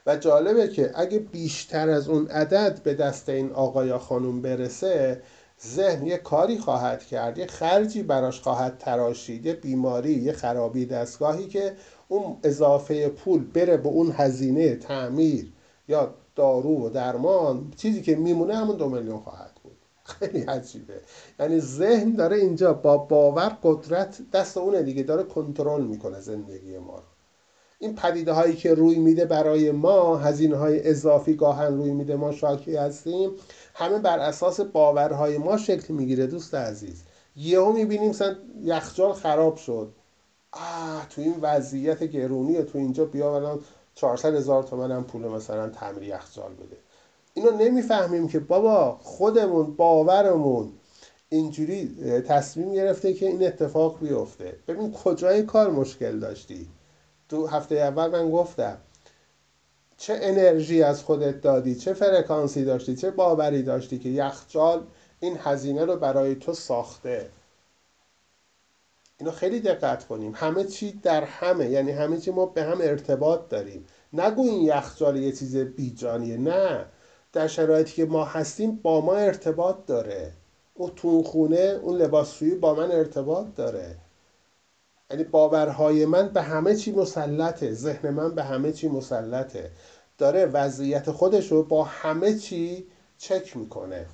و 0.06 0.16
جالبه 0.16 0.68
که 0.68 0.92
اگه 0.94 1.18
بیشتر 1.18 1.88
از 1.90 2.08
اون 2.08 2.26
عدد 2.26 2.82
به 2.82 2.94
دست 2.94 3.28
این 3.28 3.52
آقا 3.52 3.84
یا 3.84 3.98
خانم 3.98 4.42
برسه 4.42 5.22
ذهن 5.66 6.06
یه 6.06 6.16
کاری 6.16 6.58
خواهد 6.58 7.04
کرد 7.04 7.38
یه 7.38 7.46
خرجی 7.46 8.02
براش 8.02 8.40
خواهد 8.40 8.78
تراشید 8.78 9.46
یه 9.46 9.52
بیماری 9.52 10.12
یه 10.12 10.32
خرابی 10.32 10.86
دستگاهی 10.86 11.46
که 11.46 11.76
اون 12.08 12.36
اضافه 12.42 13.08
پول 13.08 13.44
بره 13.44 13.76
به 13.76 13.88
اون 13.88 14.12
هزینه 14.16 14.76
تعمیر 14.76 15.52
یا 15.88 16.14
دارو 16.34 16.86
و 16.86 16.88
درمان 16.88 17.72
چیزی 17.76 18.02
که 18.02 18.16
میمونه 18.16 18.56
همون 18.56 18.76
دو 18.76 18.88
میلیون 18.88 19.18
خواهد. 19.18 19.57
خیلی 20.08 20.40
عجیبه. 20.40 21.00
یعنی 21.40 21.60
ذهن 21.60 22.14
داره 22.14 22.36
اینجا 22.36 22.72
با 22.72 22.96
باور 22.96 23.56
قدرت 23.62 24.18
دست 24.32 24.56
اونه 24.56 24.82
دیگه 24.82 25.02
داره 25.02 25.22
کنترل 25.22 25.84
می‌کنه 25.84 26.20
زندگی 26.20 26.78
ما 26.78 26.96
رو. 26.96 27.02
این 27.78 27.94
پدیده 27.94 28.32
هایی 28.32 28.56
که 28.56 28.74
روی 28.74 28.98
میده 28.98 29.24
برای 29.24 29.70
ما 29.70 30.16
هزینه 30.16 30.56
های 30.56 30.88
اضافی 30.88 31.34
گاهن 31.34 31.76
روی 31.76 31.90
میده 31.90 32.16
ما 32.16 32.32
شاکی 32.32 32.76
هستیم 32.76 33.30
همه 33.74 33.98
بر 33.98 34.18
اساس 34.18 34.60
باورهای 34.60 35.38
ما 35.38 35.56
شکل 35.56 35.94
می‌گیره 35.94 36.26
دوست 36.26 36.54
عزیز. 36.54 37.02
یهو 37.36 37.72
می‌بینیم 37.72 38.10
مثلا 38.10 38.36
یخچال 38.62 39.12
خراب 39.12 39.56
شد. 39.56 39.92
آه 40.52 41.06
تو 41.10 41.20
این 41.20 41.34
وضعیت 41.42 42.04
گرونی 42.04 42.62
تو 42.62 42.78
اینجا 42.78 43.04
بیا 43.04 43.36
الان 43.36 43.60
400 43.94 44.34
هزار 44.34 44.62
تومن 44.62 44.90
هم 44.90 45.04
پول 45.04 45.22
مثلا 45.28 45.68
تعمیر 45.68 46.02
یخچال 46.02 46.54
بده. 46.54 46.76
اینو 47.38 47.50
نمی‌فهمیم 47.50 48.28
که 48.28 48.38
بابا 48.38 48.98
خودمون 49.02 49.76
باورمون 49.76 50.72
اینجوری 51.28 51.96
تصمیم 52.20 52.72
گرفته 52.72 53.14
که 53.14 53.26
این 53.26 53.46
اتفاق 53.46 54.00
بیفته. 54.00 54.56
ببین 54.68 54.92
کجای 54.92 55.42
کار 55.42 55.70
مشکل 55.70 56.18
داشتی؟ 56.18 56.68
تو 57.28 57.46
هفته 57.46 57.74
اول 57.74 58.10
من 58.10 58.30
گفتم 58.30 58.78
چه 59.96 60.18
انرژی 60.22 60.82
از 60.82 61.02
خودت 61.02 61.40
دادی؟ 61.40 61.74
چه 61.74 61.92
فرکانسی 61.92 62.64
داشتی؟ 62.64 62.96
چه 62.96 63.10
باوری 63.10 63.62
داشتی 63.62 63.98
که 63.98 64.08
یخچال 64.08 64.82
این 65.20 65.36
هزینه 65.40 65.84
رو 65.84 65.96
برای 65.96 66.34
تو 66.34 66.54
ساخته؟ 66.54 67.30
اینو 69.18 69.30
خیلی 69.30 69.60
دقت 69.60 70.06
کنیم. 70.06 70.32
همه 70.34 70.64
چی 70.64 70.92
در 70.92 71.24
همه 71.24 71.70
یعنی 71.70 71.90
همه 71.90 72.18
چی 72.18 72.30
ما 72.30 72.46
به 72.46 72.62
هم 72.62 72.80
ارتباط 72.80 73.48
داریم. 73.48 73.86
نگو 74.12 74.42
این 74.42 74.62
یخچال 74.62 75.16
یه 75.16 75.32
چیز 75.32 75.56
بیجانیه 75.56 76.36
نه. 76.36 76.86
در 77.32 77.46
شرایطی 77.46 77.94
که 77.94 78.04
ما 78.04 78.24
هستیم 78.24 78.76
با 78.76 79.00
ما 79.00 79.14
ارتباط 79.14 79.76
داره. 79.86 80.32
اون 80.74 80.90
تون 80.96 81.22
خونه 81.22 81.78
اون 81.82 81.96
لباسشویی 81.96 82.54
با 82.54 82.74
من 82.74 82.90
ارتباط 82.90 83.46
داره. 83.56 83.96
یعنی 85.10 85.24
باورهای 85.24 86.06
من 86.06 86.28
به 86.28 86.42
همه 86.42 86.74
چی 86.74 86.92
مسلطه. 86.92 87.72
ذهن 87.72 88.10
من 88.10 88.34
به 88.34 88.42
همه 88.42 88.72
چی 88.72 88.88
مسلطه. 88.88 89.70
داره 90.18 90.46
وضعیت 90.46 91.10
خودش 91.10 91.52
رو 91.52 91.62
با 91.62 91.84
همه 91.84 92.34
چی 92.38 92.86
چک 93.18 93.56
می‌کنه. 93.56 94.06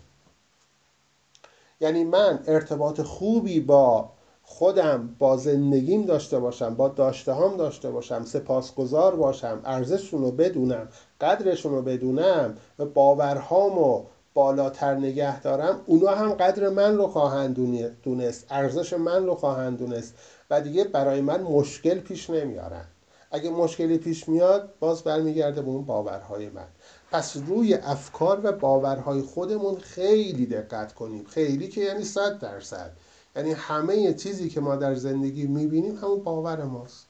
یعنی 1.81 2.05
من 2.05 2.43
ارتباط 2.47 3.01
خوبی 3.01 3.61
با 3.61 4.11
خودم 4.43 5.17
با 5.19 5.37
زندگیم 5.37 6.07
داشته 6.07 6.39
باشم 6.39 6.75
با 6.75 6.89
داشته 6.89 7.35
هم 7.35 7.57
داشته 7.57 7.91
باشم 7.91 8.25
سپاسگزار 8.25 9.17
باشم 9.17 9.61
ارزششون 9.65 10.23
رو 10.23 10.31
بدونم. 10.31 10.89
قدرشون 11.21 11.73
رو 11.73 11.83
بدونم 11.83 12.57
و 12.79 12.85
باورهامو 12.85 14.05
بالاتر 14.35 14.95
نگه 14.95 15.41
دارم 15.41 15.81
اونا 15.87 16.11
هم 16.11 16.33
قدر 16.33 16.69
من 16.69 16.97
رو 16.97 17.07
خواهند 17.07 17.55
دونست 18.03 18.47
ارزش 18.51 18.93
من 18.93 19.27
رو 19.27 19.35
خواهند 19.35 19.79
دونست 19.79 20.15
و 20.51 20.61
دیگه 20.61 20.85
برای 20.85 21.21
من 21.21 21.43
مشکل 21.43 21.99
پیش 21.99 22.31
نمیارن. 22.31 22.85
اگه 23.31 23.51
مشکلی 23.51 23.99
پیش 23.99 24.29
میاد 24.29 24.75
باز 24.81 25.03
برمیگرده 25.03 25.63
به 25.63 25.69
اون 25.69 25.85
باورهای 25.85 26.49
من. 26.49 26.67
پس 27.13 27.37
روی 27.47 27.75
افکار 27.75 28.41
و 28.43 28.53
باورهای 28.53 29.23
خودمون 29.23 29.79
خیلی 29.79 30.47
دقت 30.47 30.93
کنیم. 30.93 31.25
خیلی 31.25 31.69
که 31.69 31.81
یعنی 31.81 32.05
صد 32.05 32.39
درصد. 32.39 32.91
یعنی 33.37 33.53
همه 33.53 34.15
چیزی 34.15 34.49
که 34.49 34.61
ما 34.61 34.77
در 34.77 34.95
زندگی 34.95 35.47
می‌بینیم 35.47 35.97
همون 35.97 36.23
باور 36.23 36.65
ماست. 36.65 37.07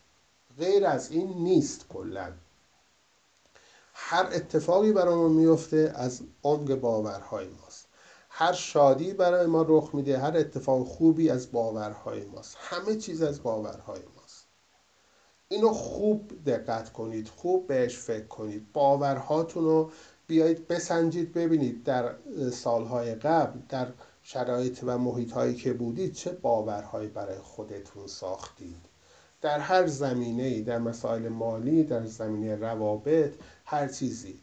غیر 0.58 0.86
از 0.86 1.10
این 1.10 1.34
نیست 1.38 1.88
کلا. 1.88 2.28
هر 3.96 4.28
اتفاقی 4.32 4.92
برامون 4.92 5.32
میفته 5.32 5.92
از 5.94 6.20
عمق 6.42 6.74
باورهای 6.74 7.48
ماست. 7.48 7.86
هر 8.28 8.52
شادی 8.52 9.12
برای 9.12 9.46
ما 9.46 9.64
رخ 9.68 9.90
میده 9.92 10.18
هر 10.18 10.36
اتفاق 10.36 10.86
خوبی 10.86 11.30
از 11.30 11.52
باورهای 11.52 12.24
ماست. 12.24 12.56
همه 12.60 12.96
چیز 12.96 13.22
از 13.22 13.42
باورهای 13.42 14.00
ماست. 14.16 14.46
اینو 15.48 15.72
خوب 15.72 16.44
دقت 16.46 16.92
کنید 16.92 17.28
خوب 17.28 17.66
بهش 17.66 17.98
فکر 17.98 18.26
کنید. 18.26 18.72
باورهاتون 18.72 19.64
رو 19.64 19.90
بیایید 20.26 20.68
بسنجید 20.68 21.32
ببینید 21.32 21.82
در 21.82 22.14
سالهای 22.52 23.14
قبل 23.14 23.58
در 23.68 23.86
شرایط 24.22 24.80
و 24.82 24.98
محیط 24.98 25.32
هایی 25.32 25.54
که 25.54 25.72
بودید 25.72 26.12
چه 26.12 26.30
باورهایی 26.30 27.08
برای 27.08 27.38
خودتون 27.38 28.06
ساختید. 28.06 28.93
در 29.44 29.58
هر 29.58 29.86
زمینه 29.86 30.62
در 30.62 30.78
مسائل 30.78 31.28
مالی 31.28 31.84
در 31.84 32.06
زمینه 32.06 32.56
روابط 32.56 33.32
هر 33.64 33.88
چیزی. 33.88 34.40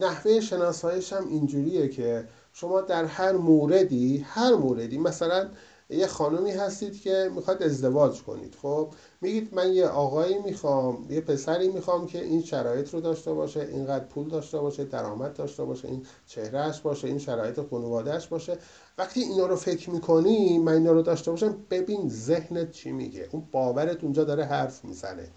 نحوه 0.00 0.40
شناسایش 0.40 1.12
هم 1.12 1.28
اینجوریه 1.28 1.88
که 1.88 2.28
شما 2.52 2.80
در 2.80 3.04
هر 3.04 3.32
موردی 3.32 4.18
هر 4.18 4.54
موردی 4.54 4.98
مثلا 4.98 5.48
یه 5.90 6.06
خانمی 6.06 6.50
هستید 6.50 7.00
که 7.00 7.30
می‌خواد 7.34 7.62
ازدواج 7.62 8.22
کنید. 8.22 8.56
خب 8.62 8.88
میگید 9.20 9.54
من 9.54 9.72
یه 9.72 9.86
آقایی 9.86 10.38
می‌خوام 10.38 11.06
یه 11.10 11.20
پسری 11.20 11.68
می‌خوام 11.68 12.06
که 12.06 12.24
این 12.24 12.42
شرایط 12.42 12.94
رو 12.94 13.00
داشته 13.00 13.32
باشه 13.32 13.60
اینقدر 13.60 14.04
پول 14.04 14.28
داشته 14.28 14.58
باشه 14.58 14.84
درآمد 14.84 15.34
داشته 15.34 15.64
باشه 15.64 15.88
این 15.88 16.06
چهرهش 16.26 16.80
باشه 16.80 17.08
این 17.08 17.18
شرایط 17.18 17.60
خانوادهش 17.70 18.26
باشه. 18.26 18.58
وقتی 18.98 19.20
اینا 19.20 19.46
رو 19.46 19.56
فکر 19.56 19.90
می‌کنی 19.90 20.58
من 20.58 20.72
اینا 20.72 20.92
رو 20.92 21.02
داشته 21.02 21.30
باشم 21.30 21.56
ببین 21.70 22.08
ذهنت 22.08 22.70
چی 22.70 22.92
میگه. 22.92 23.28
اون 23.32 23.48
باورت 23.52 24.04
اونجا 24.04 24.24
داره 24.24 24.44
حرف 24.44 24.84
می‌زنه. 24.84 25.28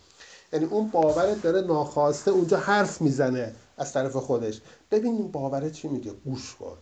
یعنی 0.53 0.65
اون 0.65 0.87
باورت 0.87 1.41
داره 1.41 1.61
ناخواسته 1.61 2.31
اونجا 2.31 2.57
حرف 2.57 3.01
می‌زنه 3.01 3.55
از 3.77 3.93
طرف 3.93 4.15
خودش. 4.15 4.61
ببین 4.91 5.15
این 5.15 5.31
باورت 5.31 5.71
چی 5.71 5.87
میگه؟ 5.87 6.11
گوش 6.11 6.55
کن. 6.55 6.77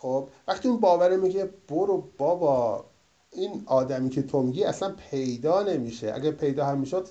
خب 0.00 0.28
وقتی 0.48 0.68
اون 0.68 0.80
باوره 0.80 1.16
میگه 1.16 1.44
برو 1.68 2.08
بابا 2.18 2.84
این 3.32 3.62
آدمی 3.66 4.10
که 4.10 4.22
تو 4.22 4.42
میگی 4.42 4.64
اصلا 4.64 4.94
پیدا 5.10 5.62
نمیشه. 5.62 6.12
اگه 6.14 6.30
پیدا 6.30 6.66
هم 6.66 6.78
می‌شد 6.78 7.08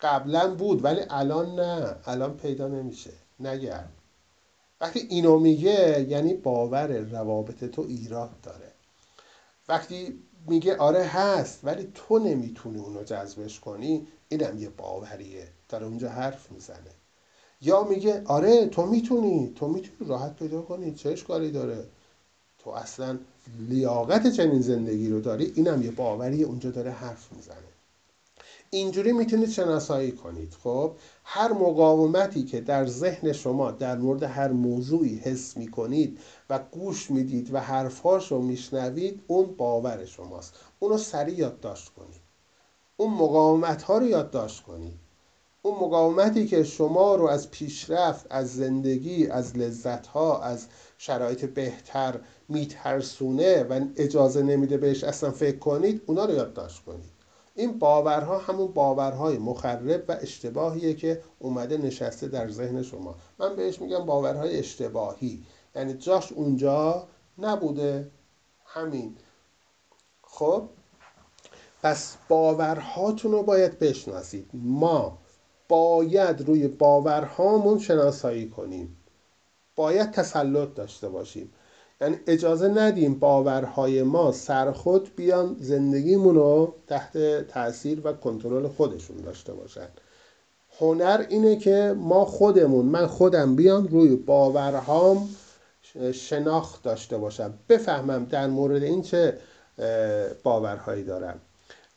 قبلا 0.00 0.54
بود 0.54 0.84
ولی 0.84 1.00
الان 1.10 1.60
نه. 1.60 1.96
الان 2.04 2.36
پیدا 2.36 2.68
نمیشه. 2.68 3.10
نگرد. 3.40 3.92
وقتی 4.80 5.00
اینو 5.10 5.38
میگه 5.38 6.06
یعنی 6.08 6.34
باور 6.34 6.98
روابط 6.98 7.64
تو 7.64 7.82
ایراد 7.82 8.40
داره. 8.42 8.72
وقتی 9.68 10.22
میگه 10.46 10.76
آره 10.76 11.04
هست 11.04 11.60
ولی 11.62 11.90
تو 11.94 12.18
نمی‌تونی 12.18 12.78
اونو 12.78 13.02
جذبش 13.02 13.60
کنی 13.60 14.06
اینم 14.28 14.58
یه 14.58 14.68
باوریه. 14.68 15.48
داره 15.68 15.86
اونجا 15.86 16.08
حرف 16.08 16.52
می‌زنه. 16.52 16.90
یا 17.60 17.84
میگه 17.84 18.22
آره 18.26 18.66
تو 18.66 18.86
می‌تونی. 18.86 19.52
تو 19.56 19.68
می‌تونی 19.68 20.10
راحت 20.10 20.36
پیدا 20.36 20.62
کنی. 20.62 20.94
چه 20.94 21.10
اشکالی 21.10 21.50
داره؟ 21.50 21.84
تو 22.64 22.70
اصلا 22.70 23.18
لیاقت 23.58 24.32
چنین 24.32 24.60
زندگی 24.60 25.08
رو 25.08 25.20
داری 25.20 25.52
اینم 25.56 25.82
یه 25.82 25.90
باوری 25.90 26.42
اونجا 26.42 26.70
داره 26.70 26.90
حرف 26.90 27.32
می‌زنه. 27.32 27.56
اینجوری 28.70 29.12
می‌تونید 29.12 29.50
شناسایی 29.50 30.12
کنید. 30.12 30.54
خب 30.62 30.92
هر 31.24 31.52
مقاومتی 31.52 32.42
که 32.42 32.60
در 32.60 32.86
ذهن 32.86 33.32
شما 33.32 33.70
در 33.70 33.98
مورد 33.98 34.22
هر 34.22 34.48
موضوعی 34.48 35.16
حس 35.16 35.56
می‌کنید 35.56 36.18
و 36.50 36.58
گوش 36.58 37.10
می‌دید 37.10 37.54
و 37.54 37.60
حرفهاش 37.60 38.32
رو 38.32 38.42
میشنوید 38.42 39.22
اون 39.26 39.54
باور 39.56 40.04
شماست. 40.04 40.54
اونو 40.78 40.98
سریع 40.98 41.38
یادداشت 41.38 41.88
کنید. 41.88 42.20
اون 42.96 43.14
مقاومت 43.14 43.82
ها 43.82 43.98
رو 43.98 44.06
یادداشت 44.06 44.62
کنید. 44.62 44.98
اون 45.62 45.74
مقاومتی 45.74 46.46
که 46.46 46.62
شما 46.64 47.14
رو 47.14 47.26
از 47.26 47.50
پیشرفت 47.50 48.26
از 48.30 48.54
زندگی 48.54 49.26
از 49.26 49.56
لذت 49.56 50.06
ها 50.06 50.42
از 50.42 50.66
شرایط 50.98 51.44
بهتر 51.44 52.20
میترسونه 52.48 53.62
و 53.62 53.80
اجازه 53.96 54.42
نمیده 54.42 54.76
بهش 54.76 55.04
اصلا 55.04 55.30
فکر 55.30 55.58
کنید 55.58 56.02
اونا 56.06 56.24
رو 56.24 56.34
یادداشت 56.34 56.84
کنید. 56.84 57.10
این 57.54 57.78
باورها 57.78 58.38
همون 58.38 58.66
باورهای 58.66 59.38
مخرب 59.38 60.04
و 60.08 60.16
اشتباهیه 60.20 60.94
که 60.94 61.22
اومده 61.38 61.76
نشسته 61.78 62.28
در 62.28 62.50
ذهن 62.50 62.82
شما. 62.82 63.14
من 63.38 63.56
بهش 63.56 63.80
میگم 63.80 64.06
باورهای 64.06 64.58
اشتباهی. 64.58 65.42
یعنی 65.76 65.94
جاش 65.94 66.32
اونجا 66.32 67.08
نبوده. 67.38 68.10
همین. 68.64 69.16
خب؟ 70.22 70.68
پس 71.82 72.16
باورهاتون 72.28 73.32
رو 73.32 73.42
باید 73.42 73.78
بشناسید. 73.78 74.50
ما 74.52 75.18
باید 75.70 76.40
روی 76.48 76.68
باورهامون 76.68 77.78
شناسایی 77.78 78.48
کنیم. 78.48 78.96
باید 79.76 80.10
تسلط 80.10 80.74
داشته 80.74 81.08
باشیم. 81.08 81.52
یعنی 82.00 82.16
اجازه 82.26 82.68
ندیم 82.68 83.18
باورهای 83.18 84.02
ما 84.02 84.32
سرخود 84.32 85.16
بیان 85.16 85.56
زندگیمون 85.60 86.34
رو 86.34 86.74
تحت 86.86 87.18
تاثیر 87.48 88.00
و 88.04 88.12
کنترل 88.12 88.68
خودشون 88.68 89.16
داشته 89.16 89.52
باشن. 89.52 89.88
هنر 90.80 91.26
اینه 91.28 91.56
که 91.56 91.94
ما 91.98 92.24
خودمون 92.24 92.86
من 92.86 93.06
خودم 93.06 93.56
بیام 93.56 93.86
روی 93.86 94.16
باورهام 94.16 95.28
شناخت 96.12 96.82
داشته 96.82 97.18
باشم. 97.18 97.54
بفهمم 97.68 98.24
در 98.24 98.46
مورد 98.46 98.82
این 98.82 99.02
چه 99.02 99.38
باورهایی 100.42 101.04
دارم. 101.04 101.40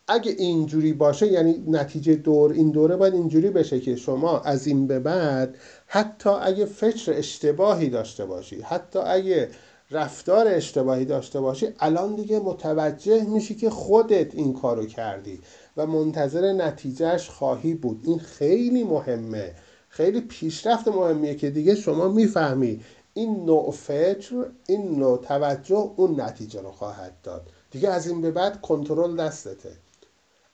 اگه 0.08 0.32
اینجوری 0.32 0.94
باشه 0.94 1.28
یعنی 1.28 1.64
نتیجه 1.68 2.16
دور 2.16 2.52
این 2.52 2.72
دوره 2.72 2.96
باید 2.96 3.14
اینجوری 3.14 3.50
بشه 3.50 3.80
که 3.80 3.96
شما 3.96 4.40
از 4.40 4.68
این 4.68 4.88
به 4.88 5.00
بعد 5.00 5.56
حتی 5.88 6.30
اگه 6.30 6.66
فکر 6.66 7.14
اشتباهی 7.14 7.90
داشته 7.90 8.26
باشی 8.26 8.62
حتی 8.62 9.00
اگه 9.00 9.50
رفتار 9.92 10.48
اشتباهی 10.48 11.06
داشته 11.06 11.42
باشی 11.42 11.68
الان 11.80 12.16
دیگه 12.16 12.40
متوجه 12.40 13.24
میشی 13.24 13.56
که 13.56 13.70
خودت 13.70 14.36
این 14.36 14.54
کارو 14.54 14.86
کردی 14.86 15.40
و 15.78 15.86
منتظر 15.86 16.54
نتیجهش 16.54 17.30
خواهی 17.30 17.74
بود. 17.74 18.02
این 18.04 18.20
خیلی 18.20 18.84
مهمه. 18.84 19.54
خیلی 19.90 20.22
پیشرفت 20.22 20.88
مهمیه 20.88 21.36
که 21.36 21.50
دیگه 21.50 21.76
شما 21.76 22.08
می‌فهمی 22.08 22.82
این 23.14 23.46
نوع 23.46 23.72
فکر 23.72 24.46
این 24.68 25.00
نوع 25.00 25.18
توجه 25.18 25.92
اون 25.96 26.22
نتیجه 26.22 26.62
رو 26.62 26.72
خواهد 26.72 27.14
داد. 27.24 27.48
دیگه 27.72 27.90
از 27.90 28.08
این 28.08 28.22
به 28.22 28.32
بعد 28.32 28.62
کنترل 28.62 29.16
دستته. 29.16 29.83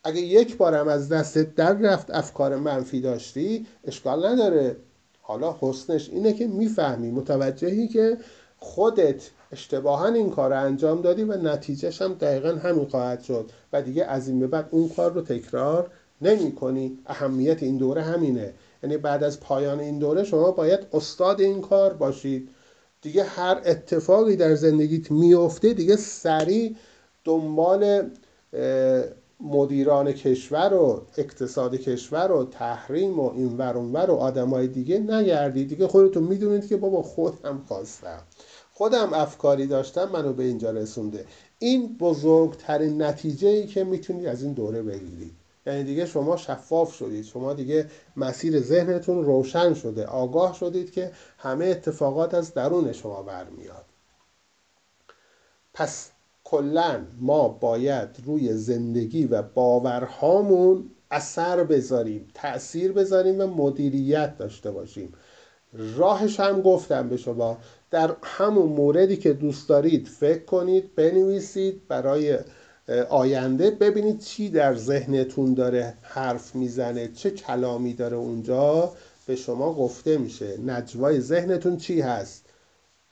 اگه 0.04 0.22
یک 0.22 0.58
بارم 0.58 0.88
از 0.88 1.10
دستت 1.10 1.56
در 1.56 1.74
رفت 1.74 2.12
افکار 2.12 2.56
منفی 2.56 3.02
داشتی 3.02 3.66
اشکال 3.84 4.26
نداره. 4.26 4.76
حالا 5.22 5.58
حسنش 5.60 6.10
اینه 6.10 6.34
که 6.34 6.48
می‌فهمی. 6.48 7.12
متوجهی 7.12 7.88
که 7.88 8.18
خودت 8.58 9.30
اشتباها 9.52 10.08
این 10.08 10.30
کار 10.30 10.50
رو 10.50 10.62
انجام 10.62 11.02
دادی 11.02 11.24
و 11.24 11.38
نتیجهش 11.38 12.02
هم 12.02 12.14
دقیقا 12.14 12.50
همین 12.50 12.86
خواهد 12.86 13.22
شد 13.22 13.52
و 13.74 13.82
دیگه 13.82 14.06
از 14.06 14.28
این 14.28 14.40
به 14.40 14.48
بعد 14.48 14.68
اون 14.72 14.90
کار 14.90 15.14
رو 15.14 15.22
تکرار 15.22 15.92
نمی 16.22 16.52
کنی 16.56 16.98
اهمیت 17.06 17.64
این 17.64 17.78
دوره 17.78 18.02
همینه. 18.02 18.54
یعنی 18.84 18.98
بعد 18.98 19.24
از 19.24 19.40
پایان 19.40 19.80
این 19.80 20.00
دوره 20.00 20.24
شما 20.24 20.52
باید 20.52 20.80
استاد 20.94 21.42
این 21.42 21.62
کار 21.62 21.94
باشید. 21.94 22.50
دیگه 23.02 23.24
هر 23.24 23.62
اتفاقی 23.66 24.36
در 24.36 24.56
زندگیت 24.56 25.12
میفته 25.12 25.74
دیگه 25.74 25.96
سریع 25.96 26.76
دنبال 27.24 28.10
مدیران 29.40 30.12
کشور 30.12 30.74
و 30.74 31.02
اقتصاد 31.18 31.76
کشور 31.76 32.32
و 32.32 32.44
تحریم 32.44 33.20
و 33.20 33.32
این 33.34 33.58
ور 33.58 33.78
و 34.10 34.16
آدمای 34.16 34.68
دیگه 34.68 35.00
نگردید 35.00 35.70
دیگه 35.70 35.88
خودتون 35.88 36.24
می‌دونید 36.24 36.68
که 36.68 36.78
بابا 36.78 37.02
خودم 37.02 37.64
خواستم. 37.68 38.22
خودم 38.74 39.14
افکاری 39.14 39.68
داشتم 39.68 40.10
منو 40.10 40.34
به 40.34 40.44
اینجا 40.44 40.72
رسونده. 40.72 41.26
این 41.60 41.98
بزرگترین 41.98 43.02
نتیجه 43.02 43.48
ای 43.48 43.68
که 43.68 43.84
می‌تونید 43.84 44.26
از 44.26 44.44
این 44.44 44.54
دوره 44.54 44.84
بگیرید. 44.84 45.34
یعنی 45.66 45.84
دیگه 45.84 46.06
شما 46.06 46.38
شفاف 46.38 46.94
شدید. 46.94 47.26
شما 47.26 47.54
دیگه 47.54 47.90
مسیر 48.16 48.62
ذهنتون 48.62 49.24
روشن 49.24 49.74
شده. 49.74 50.06
آگاه 50.06 50.54
شدید 50.54 50.92
که 50.92 51.12
همه 51.38 51.66
اتفاقات 51.66 52.34
از 52.34 52.54
درون 52.54 52.92
شما 52.94 53.24
برمیاد. 53.24 53.86
پس 55.74 56.12
کلا 56.52 57.06
ما 57.20 57.48
باید 57.48 58.10
روی 58.26 58.54
زندگی 58.54 59.26
و 59.26 59.42
باورهامون 59.42 60.90
اثر 61.12 61.64
بذاریم 61.64 62.28
تاثیر 62.34 62.92
بذاریم 62.92 63.42
و 63.42 63.48
مدیریت 63.48 64.38
داشته 64.38 64.72
باشیم. 64.72 65.14
راهش 65.98 66.40
هم 66.40 66.62
گفتم 66.62 67.10
به 67.10 67.18
شما 67.18 67.58
در 67.92 68.16
همون 68.24 68.70
موردی 68.70 69.18
که 69.18 69.34
دوست 69.34 69.70
دارید 69.70 70.08
فکر 70.08 70.46
کنید 70.46 70.96
بنویسید 70.96 71.88
برای 71.88 72.38
آینده 73.10 73.72
ببینید 73.72 74.20
چی 74.20 74.50
در 74.50 74.76
ذهنتون 74.76 75.54
داره 75.54 75.94
حرف 76.02 76.56
می‌زنه 76.56 77.08
چه 77.08 77.32
کلامی 77.32 77.94
داره 77.94 78.18
اونجا. 78.18 78.94
به 79.28 79.36
شما 79.36 79.74
گفته 79.74 80.18
میشه 80.18 80.58
نجوای 80.66 81.20
ذهنتون 81.20 81.78
چی 81.78 82.02
هست. 82.02 82.49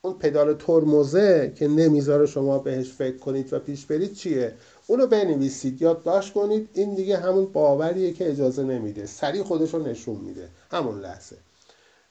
اون 0.01 0.13
پدال 0.19 0.53
ترمزه 0.53 1.53
که 1.55 1.67
نمی‌ذاره 1.67 2.25
شما 2.25 2.59
بهش 2.59 2.91
فکر 2.91 3.17
کنید 3.17 3.53
و 3.53 3.59
پیش 3.59 3.85
برید 3.85 4.13
چیه؟ 4.13 4.55
اونو 4.87 5.07
بنویسید 5.07 5.81
یادداشت 5.81 6.33
کنید. 6.33 6.69
این 6.73 6.95
دیگه 6.95 7.17
همون 7.17 7.45
باوریه 7.45 8.13
که 8.13 8.29
اجازه 8.31 8.63
نمیده. 8.63 9.05
سریع 9.05 9.43
خودش 9.43 9.73
رو 9.73 9.83
نشون 9.87 10.15
میده. 10.15 10.49
همون 10.71 10.99
لحظه. 10.99 11.35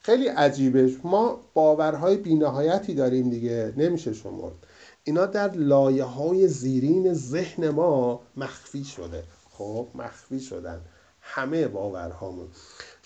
خیلی 0.01 0.29
عجیبه. 0.29 0.97
ما 1.05 1.41
باورهای 1.55 2.17
بینهایتی 2.17 2.95
داریم 2.95 3.31
دیگه. 3.31 3.73
نمیشه 3.77 4.13
شما 4.13 4.53
اینا 5.05 5.27
در 5.27 5.53
لایه 5.53 6.05
های 6.05 6.49
زیرین 6.49 7.15
ذهن 7.15 7.69
ما 7.69 8.21
مخفی 8.37 8.85
شده. 8.85 9.23
خب 9.51 9.87
مخفی 9.95 10.41
شدن. 10.41 10.81
همه 11.21 11.69
باورهامون. 11.69 12.49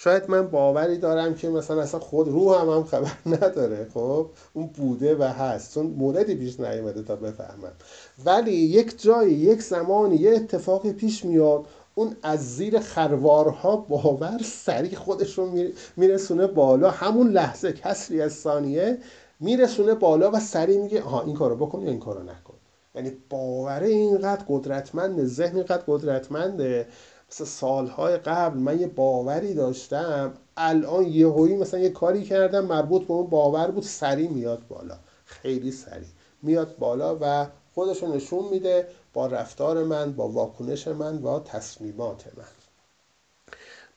شاید 0.03 0.31
من 0.31 0.49
باوری 0.49 0.99
دارم 0.99 1.35
که 1.35 1.49
مثلا 1.49 1.83
اصلا 1.83 2.01
خود 2.01 2.29
روح 2.29 2.61
هم, 2.61 2.69
هم 2.69 2.85
خبر 2.85 3.13
نداره 3.27 3.89
خب؟ 3.95 4.31
اون 4.53 4.67
بوده 4.67 5.17
و 5.17 5.23
هست. 5.23 5.75
چون 5.75 5.87
موردی 5.87 6.35
پیش 6.35 6.61
نیومده 6.61 7.03
تا 7.03 7.17
بفهمم. 7.17 7.73
ولی 8.25 8.53
یک 8.53 9.03
جایی 9.03 9.35
یک 9.35 9.63
زمانی 9.63 10.17
یه 10.17 10.31
اتفاقی 10.31 10.93
پیش 10.93 11.25
میاد 11.25 11.67
اون 11.95 12.17
از 12.23 12.57
زیر 12.57 12.81
خروارها 12.81 13.77
باور 13.77 14.41
سریع 14.45 14.95
خودش 14.95 15.39
رو 15.39 15.53
میرسونه 15.97 16.47
بالا. 16.47 16.91
همون 16.91 17.31
لحظه 17.31 17.73
کسری 17.73 18.23
از 18.23 18.33
ثانیه 18.33 18.99
میرسونه 19.41 19.95
بالا 19.95 20.31
و 20.31 20.41
سریع 20.41 20.83
میگه 20.83 21.03
آها 21.03 21.23
این 21.23 21.37
کارو 21.37 21.57
بکن 21.57 21.81
یا 21.81 21.91
این 21.91 22.01
کارو 22.01 22.23
نکن. 22.23 22.55
یعنی 22.95 23.13
باوره 23.31 23.87
اینقدر 23.87 24.45
قدرتمنده 24.49 25.25
ذهن 25.25 25.57
اینقدر 25.57 25.83
قدرتمنده 25.87 26.87
مثل 27.31 27.45
سالهای 27.45 28.17
قبل 28.17 28.59
من 28.59 28.81
یه 28.81 28.87
باوری 28.87 29.55
داشتم 29.55 30.33
الان 30.57 31.05
یهویی 31.05 31.57
مثلا 31.57 31.81
یه 31.81 31.91
کاری 31.91 32.25
کردم 32.25 32.65
مربوط 32.65 33.07
به 33.07 33.13
اون 33.13 33.27
باور 33.27 33.71
بود 33.71 33.83
سریع 33.83 34.29
میاد 34.29 34.63
بالا 34.69 34.99
خیلی 35.25 35.73
سریع 35.73 36.09
میاد 36.43 36.77
بالا 36.79 37.19
و 37.21 37.47
خودشو 37.75 38.07
نشون 38.07 38.49
میده 38.49 38.89
با 39.13 39.27
رفتار 39.27 39.85
من 39.85 40.13
با 40.13 40.29
واکنش 40.29 40.89
من 40.89 41.19
با 41.19 41.41
تصمیمات 41.41 42.27
من. 42.37 42.45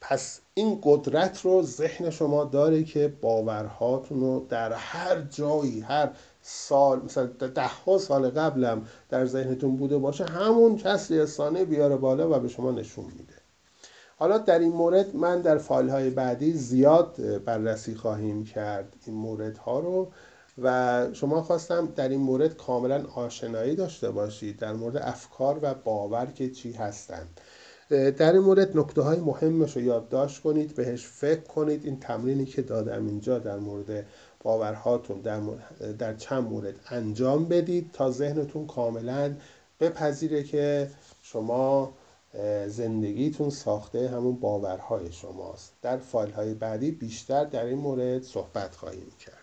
پس 0.01 0.39
این 0.53 0.79
قدرت 0.83 1.41
رو 1.41 1.61
ذهن 1.61 2.09
شما 2.09 2.43
داره 2.43 2.83
که 2.83 3.07
باورهاتون 3.21 4.19
رو 4.19 4.45
در 4.49 4.73
هر 4.73 5.21
جایی 5.21 5.79
هر 5.81 6.09
سال 6.45 7.01
مثلا 7.01 7.25
ده 7.25 7.67
ها 7.67 7.97
سال 7.97 8.29
قبلم 8.29 8.87
در 9.09 9.25
ذهنتون 9.25 9.75
بوده 9.75 9.97
باشه 9.97 10.25
همون 10.25 10.77
کسری 10.77 11.25
ثانیه 11.25 11.65
بیاره 11.65 11.95
بالا 11.95 12.37
و 12.37 12.39
به 12.39 12.47
شما 12.47 12.71
نشون 12.71 13.05
میده. 13.05 13.33
حالا 14.17 14.37
در 14.37 14.59
این 14.59 14.71
مورد 14.71 15.15
من 15.15 15.41
در 15.41 15.57
فایل 15.57 15.89
های 15.89 16.09
بعدی 16.09 16.53
زیاد 16.53 17.43
بررسی 17.45 17.95
خواهیم 17.95 18.43
کرد 18.43 18.95
این 19.05 19.15
مورد 19.15 19.57
ها 19.57 19.79
رو 19.79 20.11
و 20.61 21.07
شما 21.13 21.41
خواستم 21.41 21.85
در 21.95 22.09
این 22.09 22.21
مورد 22.21 22.57
کاملا 22.57 23.05
آشنایی 23.15 23.75
داشته 23.75 24.11
باشید 24.11 24.59
در 24.59 24.73
مورد 24.73 24.97
افکار 24.97 25.59
و 25.61 25.73
باور 25.73 26.25
که 26.25 26.49
چی 26.49 26.71
هستند 26.71 27.39
در 27.89 28.33
این 28.33 28.41
مورد 28.41 28.77
نکته 28.77 29.01
های 29.01 29.19
مهمش 29.19 29.75
رو 29.75 29.81
یادداشت 29.81 30.41
کنید 30.41 30.75
بهش 30.75 31.07
فکر 31.07 31.41
کنید. 31.41 31.85
این 31.85 31.99
تمرینی 31.99 32.45
که 32.45 32.61
دادم 32.61 33.07
اینجا 33.07 33.39
در 33.39 33.57
مورد 33.57 34.05
باورهاتون 34.43 35.21
در, 35.21 35.41
در 35.91 36.13
چند 36.13 36.43
مورد 36.43 36.75
انجام 36.89 37.45
بدید 37.45 37.91
تا 37.93 38.11
ذهنتون 38.11 38.67
کاملا 38.67 39.35
بپذیره 39.79 40.43
که 40.43 40.89
شما 41.21 41.93
زندگیتون 42.67 43.49
ساخته 43.49 44.09
همون 44.09 44.35
باورهای 44.35 45.11
شماست. 45.11 45.73
در 45.81 45.97
فایل 45.97 46.31
های 46.31 46.53
بعدی 46.53 46.91
بیشتر 46.91 47.43
در 47.43 47.65
این 47.65 47.77
مورد 47.77 48.23
صحبت 48.23 48.75
خواهیم 48.75 49.11
کرد. 49.19 49.42